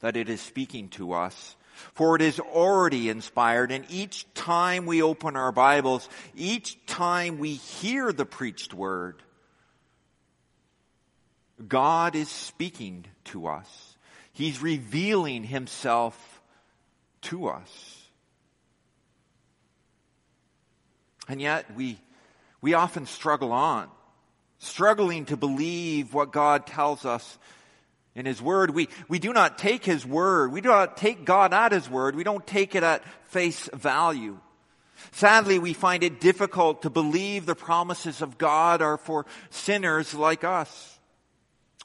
that 0.00 0.16
it 0.16 0.30
is 0.30 0.40
speaking 0.40 0.88
to 0.90 1.12
us. 1.12 1.56
For 1.94 2.16
it 2.16 2.22
is 2.22 2.40
already 2.40 3.08
inspired, 3.08 3.72
and 3.72 3.84
each 3.88 4.26
time 4.34 4.86
we 4.86 5.02
open 5.02 5.36
our 5.36 5.52
Bibles, 5.52 6.08
each 6.36 6.78
time 6.86 7.38
we 7.38 7.54
hear 7.54 8.12
the 8.12 8.26
preached 8.26 8.74
Word, 8.74 9.22
God 11.66 12.14
is 12.14 12.28
speaking 12.28 13.04
to 13.24 13.48
us. 13.48 13.96
He's 14.32 14.62
revealing 14.62 15.44
Himself 15.44 16.40
to 17.22 17.48
us. 17.48 17.94
And 21.28 21.40
yet 21.40 21.74
we, 21.74 21.98
we 22.60 22.74
often 22.74 23.06
struggle 23.06 23.52
on 23.52 23.88
struggling 24.58 25.24
to 25.26 25.36
believe 25.36 26.12
what 26.12 26.32
God 26.32 26.66
tells 26.66 27.04
us 27.04 27.38
in 28.14 28.26
His 28.26 28.42
Word. 28.42 28.70
We, 28.70 28.88
we 29.08 29.18
do 29.18 29.32
not 29.32 29.58
take 29.58 29.84
His 29.84 30.04
Word. 30.04 30.52
We 30.52 30.60
do 30.60 30.68
not 30.68 30.96
take 30.96 31.24
God 31.24 31.52
at 31.54 31.72
His 31.72 31.88
Word. 31.88 32.16
We 32.16 32.24
don't 32.24 32.46
take 32.46 32.74
it 32.74 32.82
at 32.82 33.04
face 33.30 33.68
value. 33.72 34.38
Sadly, 35.12 35.58
we 35.58 35.72
find 35.72 36.02
it 36.02 36.20
difficult 36.20 36.82
to 36.82 36.90
believe 36.90 37.46
the 37.46 37.54
promises 37.54 38.20
of 38.20 38.38
God 38.38 38.82
are 38.82 38.96
for 38.96 39.26
sinners 39.50 40.14
like 40.14 40.44
us. 40.44 40.98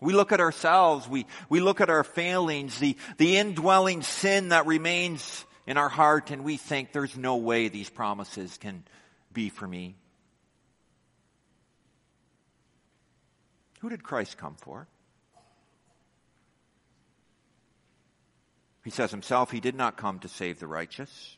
We 0.02 0.14
look 0.14 0.32
at 0.32 0.42
ourselves, 0.42 1.08
we, 1.08 1.26
we 1.48 1.62
look 1.62 1.80
at 1.80 1.90
our 1.90 2.04
failings, 2.04 2.78
the, 2.80 2.98
the 3.18 3.38
indwelling 3.38 4.02
sin 4.02 4.50
that 4.50 4.66
remains 4.66 5.46
in 5.66 5.78
our 5.78 5.88
heart, 5.88 6.30
and 6.32 6.44
we 6.44 6.58
think 6.58 6.92
there's 6.92 7.16
no 7.16 7.38
way 7.38 7.70
these 7.70 7.90
promises 7.90 8.58
can 8.58 8.84
be 9.32 9.50
for 9.50 9.68
me. 9.68 9.96
Who 13.80 13.90
did 13.90 14.04
Christ 14.04 14.38
come 14.38 14.56
for? 14.56 14.88
He 18.84 18.90
says 18.90 19.12
himself, 19.12 19.52
He 19.52 19.60
did 19.60 19.76
not 19.76 19.98
come 19.98 20.20
to 20.20 20.28
save 20.28 20.60
the 20.60 20.68
righteous. 20.68 21.38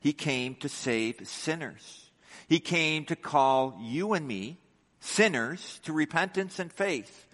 He 0.00 0.12
came 0.12 0.54
to 0.56 0.68
save 0.68 1.26
sinners. 1.26 2.10
He 2.48 2.60
came 2.60 3.04
to 3.06 3.16
call 3.16 3.78
you 3.80 4.12
and 4.12 4.26
me, 4.26 4.58
sinners, 5.00 5.80
to 5.84 5.92
repentance 5.92 6.58
and 6.58 6.72
faith, 6.72 7.26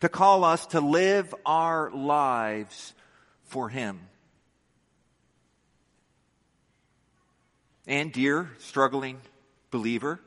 to 0.00 0.08
call 0.08 0.44
us 0.44 0.66
to 0.66 0.80
live 0.80 1.34
our 1.44 1.90
lives 1.90 2.94
for 3.44 3.68
Him. 3.68 4.00
And 7.86 8.12
dear 8.12 8.50
struggling 8.58 9.20
believer, 9.70 10.20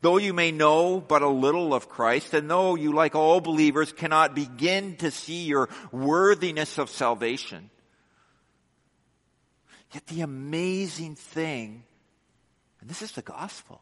Though 0.00 0.16
you 0.16 0.32
may 0.32 0.52
know 0.52 1.00
but 1.00 1.20
a 1.22 1.28
little 1.28 1.74
of 1.74 1.88
Christ, 1.88 2.32
and 2.32 2.50
though 2.50 2.76
you, 2.76 2.92
like 2.92 3.14
all 3.14 3.40
believers, 3.40 3.92
cannot 3.92 4.34
begin 4.34 4.96
to 4.96 5.10
see 5.10 5.44
your 5.44 5.68
worthiness 5.90 6.78
of 6.78 6.88
salvation, 6.88 7.70
yet 9.92 10.06
the 10.06 10.22
amazing 10.22 11.14
thing, 11.14 11.84
and 12.80 12.88
this 12.88 13.02
is 13.02 13.12
the 13.12 13.22
gospel, 13.22 13.80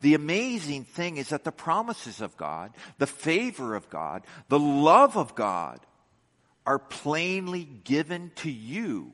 the 0.00 0.14
amazing 0.14 0.84
thing 0.84 1.16
is 1.16 1.30
that 1.30 1.44
the 1.44 1.52
promises 1.52 2.20
of 2.20 2.36
God, 2.36 2.72
the 2.98 3.06
favor 3.06 3.74
of 3.74 3.88
God, 3.90 4.22
the 4.48 4.58
love 4.58 5.16
of 5.16 5.34
God 5.34 5.80
are 6.64 6.78
plainly 6.78 7.64
given 7.84 8.30
to 8.36 8.50
you 8.50 9.12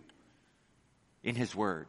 in 1.23 1.35
His 1.35 1.55
Word. 1.55 1.87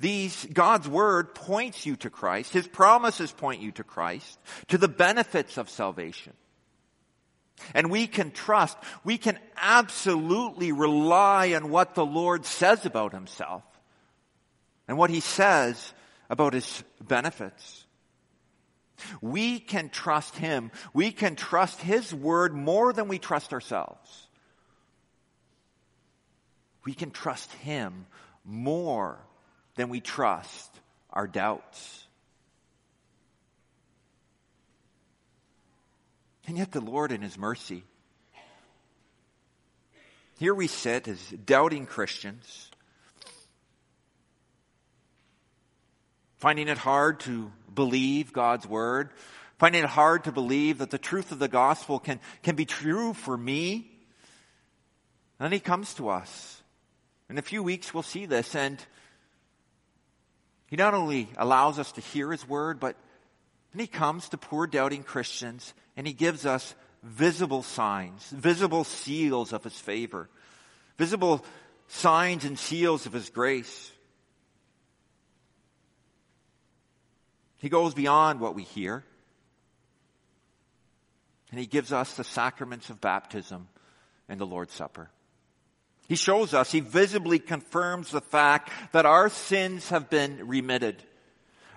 These, 0.00 0.46
God's 0.52 0.88
Word 0.88 1.34
points 1.34 1.84
you 1.84 1.96
to 1.96 2.10
Christ. 2.10 2.52
His 2.52 2.66
promises 2.66 3.32
point 3.32 3.60
you 3.60 3.72
to 3.72 3.84
Christ, 3.84 4.38
to 4.68 4.78
the 4.78 4.88
benefits 4.88 5.58
of 5.58 5.68
salvation. 5.68 6.32
And 7.74 7.90
we 7.90 8.06
can 8.06 8.30
trust, 8.30 8.76
we 9.04 9.18
can 9.18 9.38
absolutely 9.56 10.72
rely 10.72 11.54
on 11.54 11.70
what 11.70 11.94
the 11.94 12.04
Lord 12.04 12.44
says 12.44 12.84
about 12.84 13.12
Himself 13.12 13.62
and 14.88 14.98
what 14.98 15.10
He 15.10 15.20
says 15.20 15.92
about 16.28 16.52
His 16.52 16.82
benefits. 17.00 17.86
We 19.20 19.58
can 19.58 19.88
trust 19.88 20.36
Him. 20.36 20.70
We 20.92 21.10
can 21.10 21.36
trust 21.36 21.80
His 21.80 22.14
Word 22.14 22.54
more 22.54 22.92
than 22.92 23.08
we 23.08 23.18
trust 23.18 23.52
ourselves. 23.52 24.28
We 26.84 26.94
can 26.94 27.10
trust 27.10 27.52
Him 27.52 28.06
more 28.44 29.18
than 29.76 29.88
we 29.88 30.00
trust 30.00 30.70
our 31.10 31.26
doubts. 31.26 32.03
And 36.46 36.58
yet 36.58 36.72
the 36.72 36.80
Lord 36.80 37.12
in 37.12 37.22
His 37.22 37.38
mercy, 37.38 37.84
here 40.38 40.54
we 40.54 40.66
sit 40.66 41.08
as 41.08 41.20
doubting 41.30 41.86
Christians, 41.86 42.70
finding 46.36 46.68
it 46.68 46.78
hard 46.78 47.20
to 47.20 47.50
believe 47.74 48.32
God's 48.32 48.66
Word, 48.66 49.10
finding 49.58 49.84
it 49.84 49.90
hard 49.90 50.24
to 50.24 50.32
believe 50.32 50.78
that 50.78 50.90
the 50.90 50.98
truth 50.98 51.32
of 51.32 51.38
the 51.38 51.48
gospel 51.48 51.98
can, 51.98 52.20
can 52.42 52.56
be 52.56 52.64
true 52.64 53.14
for 53.14 53.36
me. 53.36 53.90
And 55.38 55.46
then 55.46 55.52
He 55.52 55.60
comes 55.60 55.94
to 55.94 56.08
us. 56.08 56.62
In 57.30 57.38
a 57.38 57.42
few 57.42 57.62
weeks 57.62 57.94
we'll 57.94 58.02
see 58.02 58.26
this 58.26 58.54
and 58.54 58.84
he 60.74 60.76
not 60.76 60.94
only 60.94 61.28
allows 61.36 61.78
us 61.78 61.92
to 61.92 62.00
hear 62.00 62.32
His 62.32 62.48
word, 62.48 62.80
but 62.80 62.96
then 63.74 63.80
He 63.80 63.86
comes 63.86 64.28
to 64.30 64.38
poor 64.38 64.66
doubting 64.66 65.02
Christians 65.02 65.74
and 65.96 66.06
He 66.06 66.12
gives 66.12 66.46
us 66.46 66.74
visible 67.02 67.62
signs, 67.62 68.30
visible 68.30 68.84
seals 68.84 69.52
of 69.52 69.64
His 69.64 69.78
favor, 69.78 70.30
visible 70.96 71.44
signs 71.88 72.44
and 72.44 72.58
seals 72.58 73.04
of 73.04 73.12
His 73.12 73.28
grace. 73.28 73.92
He 77.58 77.68
goes 77.68 77.94
beyond 77.94 78.40
what 78.40 78.54
we 78.54 78.62
hear. 78.62 79.04
And 81.50 81.58
he 81.58 81.66
gives 81.66 81.92
us 81.92 82.14
the 82.14 82.24
sacraments 82.24 82.90
of 82.90 83.00
baptism 83.00 83.68
and 84.28 84.40
the 84.40 84.44
Lord's 84.44 84.74
Supper. 84.74 85.08
He 86.08 86.16
shows 86.16 86.52
us, 86.52 86.72
he 86.72 86.80
visibly 86.80 87.38
confirms 87.38 88.10
the 88.10 88.20
fact 88.20 88.70
that 88.92 89.06
our 89.06 89.30
sins 89.30 89.88
have 89.88 90.10
been 90.10 90.46
remitted 90.46 91.02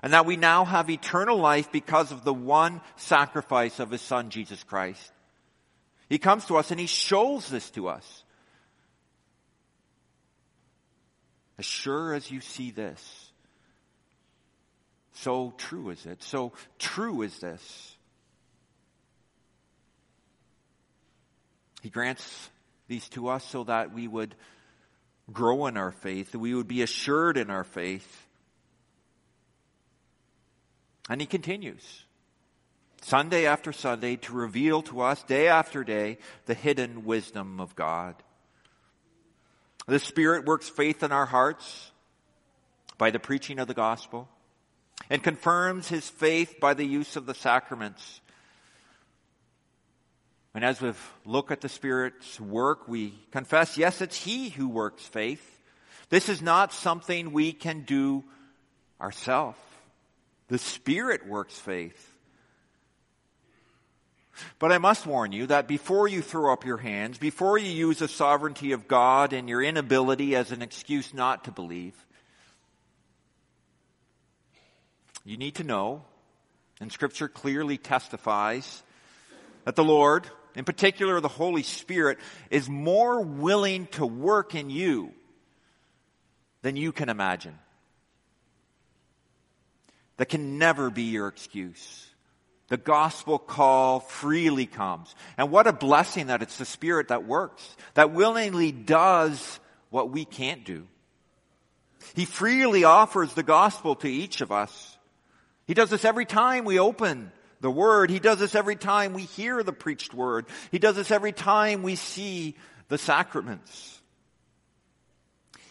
and 0.02 0.14
that 0.14 0.26
we 0.26 0.36
now 0.36 0.66
have 0.66 0.90
eternal 0.90 1.38
life 1.38 1.72
because 1.72 2.12
of 2.12 2.24
the 2.24 2.34
one 2.34 2.82
sacrifice 2.96 3.80
of 3.80 3.92
his 3.92 4.02
son, 4.02 4.30
Jesus 4.30 4.64
Christ. 4.64 5.12
He 6.10 6.18
comes 6.18 6.46
to 6.46 6.58
us 6.58 6.72
and 6.72 6.80
he 6.80 6.88
shows 6.88 7.50
this 7.50 7.70
to 7.72 7.88
us. 7.88 8.24
As 11.58 11.66
sure 11.66 12.14
as 12.14 12.30
you 12.30 12.40
see 12.40 12.72
this, 12.72 13.32
so 15.14 15.54
true 15.58 15.90
is 15.90 16.06
it. 16.06 16.22
So 16.22 16.54
true 16.78 17.24
is 17.24 17.40
this. 17.40 17.96
He 21.82 21.90
grants 21.90 22.50
these 22.88 23.10
to 23.10 23.30
us 23.30 23.44
so 23.44 23.64
that 23.64 23.94
we 23.94 24.08
would 24.08 24.36
grow 25.32 25.66
in 25.66 25.78
our 25.78 25.92
faith, 25.92 26.32
that 26.32 26.40
we 26.40 26.54
would 26.54 26.68
be 26.68 26.84
assured 26.84 27.38
in 27.38 27.50
our 27.50 27.64
faith. 27.64 28.27
And 31.10 31.22
he 31.22 31.28
continues. 31.28 32.04
Sunday 33.02 33.46
after 33.46 33.72
Sunday 33.72 34.16
to 34.18 34.34
reveal 34.34 34.82
to 34.84 35.02
us 35.02 35.24
day 35.24 35.48
after 35.48 35.84
day 35.84 36.18
the 36.46 36.54
hidden 36.54 37.06
wisdom 37.06 37.60
of 37.60 37.76
God. 37.76 38.16
The 39.88 40.00
Spirit 40.00 40.46
works 40.46 40.68
faith 40.68 41.04
in 41.04 41.12
our 41.12 41.26
hearts 41.26 41.92
by 42.98 43.12
the 43.12 43.20
preaching 43.20 43.60
of 43.60 43.68
the 43.68 43.74
gospel 43.74 44.28
and 45.10 45.24
confirms 45.24 45.88
his 45.88 46.10
faith 46.10 46.60
by 46.60 46.74
the 46.74 46.86
use 46.86 47.16
of 47.16 47.26
the 47.26 47.36
sacraments. 47.36 48.20
And 50.58 50.66
as 50.66 50.82
we 50.82 50.92
look 51.24 51.52
at 51.52 51.62
the 51.62 51.70
Spirit's 51.70 52.40
work, 52.42 52.88
we 52.88 53.14
confess, 53.32 53.78
yes, 53.78 54.02
it's 54.02 54.18
He 54.18 54.50
who 54.50 54.68
works 54.68 55.06
faith. 55.06 55.60
This 56.10 56.30
is 56.30 56.42
not 56.42 56.74
something 56.74 57.32
we 57.32 57.54
can 57.54 57.82
do 57.82 58.24
ourselves. 59.00 59.60
The 60.48 60.58
Spirit 60.58 61.28
works 61.28 61.58
faith. 61.58 62.14
But 64.60 64.72
I 64.72 64.78
must 64.78 65.06
warn 65.06 65.32
you 65.32 65.48
that 65.48 65.68
before 65.68 66.08
you 66.08 66.22
throw 66.22 66.54
up 66.54 66.66
your 66.66 66.78
hands, 66.78 67.18
before 67.18 67.58
you 67.58 67.72
use 67.72 68.00
the 68.00 68.08
sovereignty 68.08 68.72
of 68.72 68.88
God 68.88 69.34
and 69.34 69.50
your 69.50 69.64
inability 69.64 70.36
as 70.36 70.52
an 70.52 70.62
excuse 70.62 71.14
not 71.14 71.46
to 71.46 71.52
believe, 71.52 71.96
you 75.26 75.38
need 75.38 75.56
to 75.56 75.64
know, 75.64 76.04
and 76.80 76.92
Scripture 76.92 77.28
clearly 77.28 77.78
testifies, 77.78 78.84
that 79.66 79.76
the 79.76 79.84
Lord, 79.84 80.28
in 80.56 80.64
particular 80.64 81.20
the 81.20 81.28
Holy 81.28 81.64
Spirit, 81.64 82.20
is 82.50 82.70
more 82.70 83.22
willing 83.22 83.88
to 83.88 84.06
work 84.06 84.56
in 84.56 84.70
you 84.70 85.12
than 86.62 86.76
you 86.78 86.92
can 86.92 87.10
imagine. 87.10 87.58
That 90.18 90.30
can 90.30 90.58
never 90.58 90.90
be 90.90 91.04
your 91.04 91.28
excuse. 91.28 92.06
The 92.70 92.78
gospel 92.78 93.40
call 93.40 94.02
freely 94.02 94.66
comes. 94.66 95.16
And 95.38 95.52
what 95.52 95.68
a 95.68 95.74
blessing 95.74 96.28
that 96.28 96.42
it's 96.42 96.58
the 96.58 96.66
Spirit 96.66 97.08
that 97.10 97.26
works, 97.26 97.76
that 97.94 98.12
willingly 98.12 98.72
does 98.72 99.60
what 99.90 100.10
we 100.10 100.26
can't 100.26 100.66
do. 100.66 100.88
He 102.14 102.26
freely 102.26 102.84
offers 102.84 103.34
the 103.34 103.44
gospel 103.44 103.96
to 103.96 104.10
each 104.10 104.42
of 104.42 104.52
us. 104.52 104.98
He 105.66 105.74
does 105.74 105.90
this 105.90 106.06
every 106.06 106.26
time 106.26 106.66
we 106.66 106.80
open 106.80 107.32
the 107.62 107.72
word. 107.72 108.10
He 108.10 108.20
does 108.20 108.40
this 108.40 108.56
every 108.56 108.76
time 108.76 109.14
we 109.14 109.24
hear 109.24 109.64
the 109.64 109.74
preached 109.74 110.14
word. 110.14 110.46
He 110.72 110.80
does 110.80 110.96
this 110.96 111.12
every 111.12 111.32
time 111.32 111.84
we 111.84 111.96
see 111.96 112.56
the 112.88 112.98
sacraments. 112.98 114.02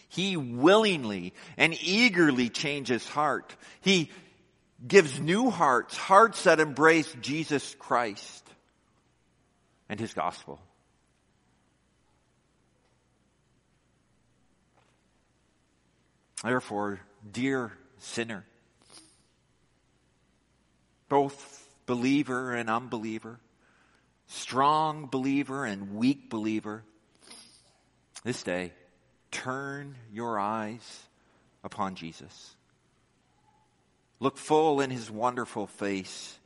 He 0.09 0.37
willingly 0.37 1.33
and 1.57 1.77
eagerly 1.81 2.49
changes 2.49 3.07
heart. 3.07 3.55
He 3.81 4.09
gives 4.85 5.19
new 5.19 5.49
hearts, 5.49 5.97
hearts 5.97 6.43
that 6.43 6.59
embrace 6.59 7.11
Jesus 7.21 7.75
Christ 7.79 8.47
and 9.89 9.99
his 9.99 10.13
gospel. 10.13 10.59
Therefore, 16.43 16.99
dear 17.31 17.71
sinner, 17.97 18.45
both 21.09 21.67
believer 21.87 22.53
and 22.53 22.69
unbeliever, 22.69 23.39
strong 24.27 25.07
believer 25.07 25.65
and 25.65 25.95
weak 25.95 26.29
believer, 26.29 26.83
this 28.23 28.43
day, 28.43 28.73
turn 29.31 29.95
your 30.11 30.39
eyes 30.39 31.01
upon 31.63 31.95
Jesus. 31.95 32.56
Look 34.19 34.37
full 34.37 34.81
in 34.81 34.89
his 34.89 35.11
wonderful 35.11 35.67
face, 35.67 36.37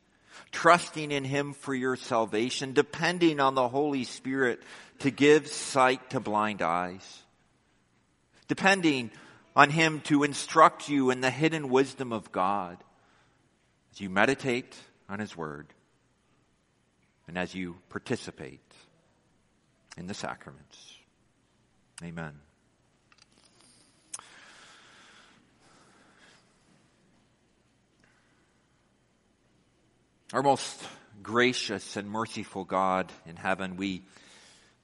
trusting 0.52 1.12
in 1.12 1.24
him 1.24 1.54
for 1.54 1.74
your 1.74 1.96
salvation, 1.96 2.74
depending 2.74 3.40
on 3.40 3.56
the 3.56 3.68
Holy 3.68 4.04
Spirit 4.04 4.62
to 5.00 5.12
give 5.12 5.48
sight 5.48 6.10
to 6.12 6.20
blind 6.20 6.62
eyes, 6.62 7.24
depending 8.48 9.12
on 9.56 9.70
him 9.70 10.02
to 10.02 10.24
instruct 10.24 10.90
you 10.90 11.12
in 11.12 11.22
the 11.22 11.32
hidden 11.32 11.70
wisdom 11.70 12.12
of 12.12 12.32
God 12.32 12.78
as 13.94 14.02
you 14.02 14.10
meditate 14.10 14.76
on 15.10 15.20
his 15.20 15.36
word 15.36 15.68
and 17.28 17.38
as 17.38 17.56
you 17.56 17.78
participate 17.90 18.60
in 19.98 20.08
the 20.08 20.14
sacraments. 20.14 20.98
Amen. 22.04 22.34
Our 30.34 30.42
most 30.42 30.82
gracious 31.22 31.98
and 31.98 32.10
merciful 32.10 32.64
God 32.64 33.12
in 33.26 33.36
heaven, 33.36 33.76
we 33.76 34.04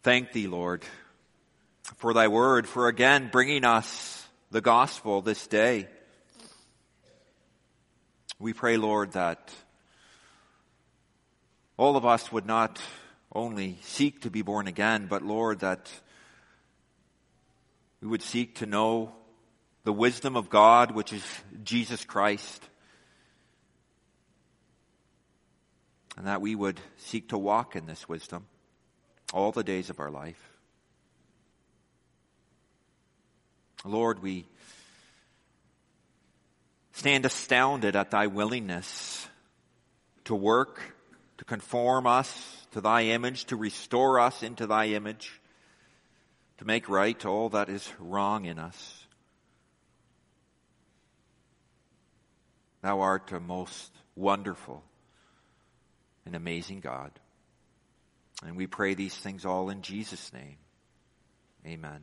thank 0.03 0.33
thee, 0.33 0.45
Lord, 0.45 0.83
for 1.95 2.13
thy 2.13 2.27
word, 2.27 2.67
for 2.67 2.89
again 2.89 3.29
bringing 3.31 3.63
us 3.63 4.27
the 4.51 4.59
gospel 4.59 5.21
this 5.21 5.47
day. 5.47 5.87
We 8.39 8.51
pray, 8.51 8.75
Lord, 8.75 9.13
that 9.13 9.53
all 11.77 11.95
of 11.95 12.05
us 12.05 12.29
would 12.29 12.45
not 12.45 12.81
only 13.33 13.77
seek 13.83 14.23
to 14.23 14.29
be 14.29 14.41
born 14.41 14.67
again, 14.67 15.07
but 15.09 15.23
Lord, 15.23 15.59
that 15.59 15.89
we 18.01 18.09
would 18.09 18.21
seek 18.21 18.55
to 18.55 18.65
know 18.65 19.13
the 19.85 19.93
wisdom 19.93 20.35
of 20.35 20.49
God, 20.49 20.91
which 20.91 21.13
is 21.13 21.23
Jesus 21.63 22.03
Christ. 22.03 22.67
And 26.17 26.25
that 26.25 26.41
we 26.41 26.55
would 26.55 26.79
seek 26.97 27.29
to 27.29 27.37
walk 27.37 27.75
in 27.75 27.85
this 27.85 28.09
wisdom 28.09 28.47
all 29.33 29.51
the 29.51 29.63
days 29.63 29.89
of 29.89 29.99
our 29.99 30.09
life. 30.09 30.57
Lord, 33.85 34.21
we 34.21 34.45
stand 36.93 37.25
astounded 37.25 37.95
at 37.95 38.09
thy 38.09 38.27
willingness 38.27 39.27
to 40.25 40.33
work, 40.33 40.81
to 41.37 41.45
conform 41.45 42.07
us 42.07 42.65
to 42.71 42.81
thy 42.81 43.03
image, 43.03 43.45
to 43.45 43.55
restore 43.55 44.19
us 44.19 44.41
into 44.41 44.65
thy 44.65 44.87
image, 44.87 45.39
to 46.57 46.65
make 46.65 46.89
right 46.89 47.23
all 47.25 47.49
that 47.49 47.69
is 47.69 47.91
wrong 47.99 48.45
in 48.45 48.57
us. 48.57 49.05
Thou 52.81 52.99
art 53.01 53.31
a 53.31 53.39
most 53.39 53.91
wonderful 54.15 54.83
an 56.27 56.35
amazing 56.35 56.81
God. 56.81 57.11
And 58.45 58.55
we 58.55 58.67
pray 58.67 58.93
these 58.93 59.15
things 59.15 59.45
all 59.45 59.69
in 59.69 59.81
Jesus' 59.81 60.31
name. 60.31 60.57
Amen. 61.65 62.01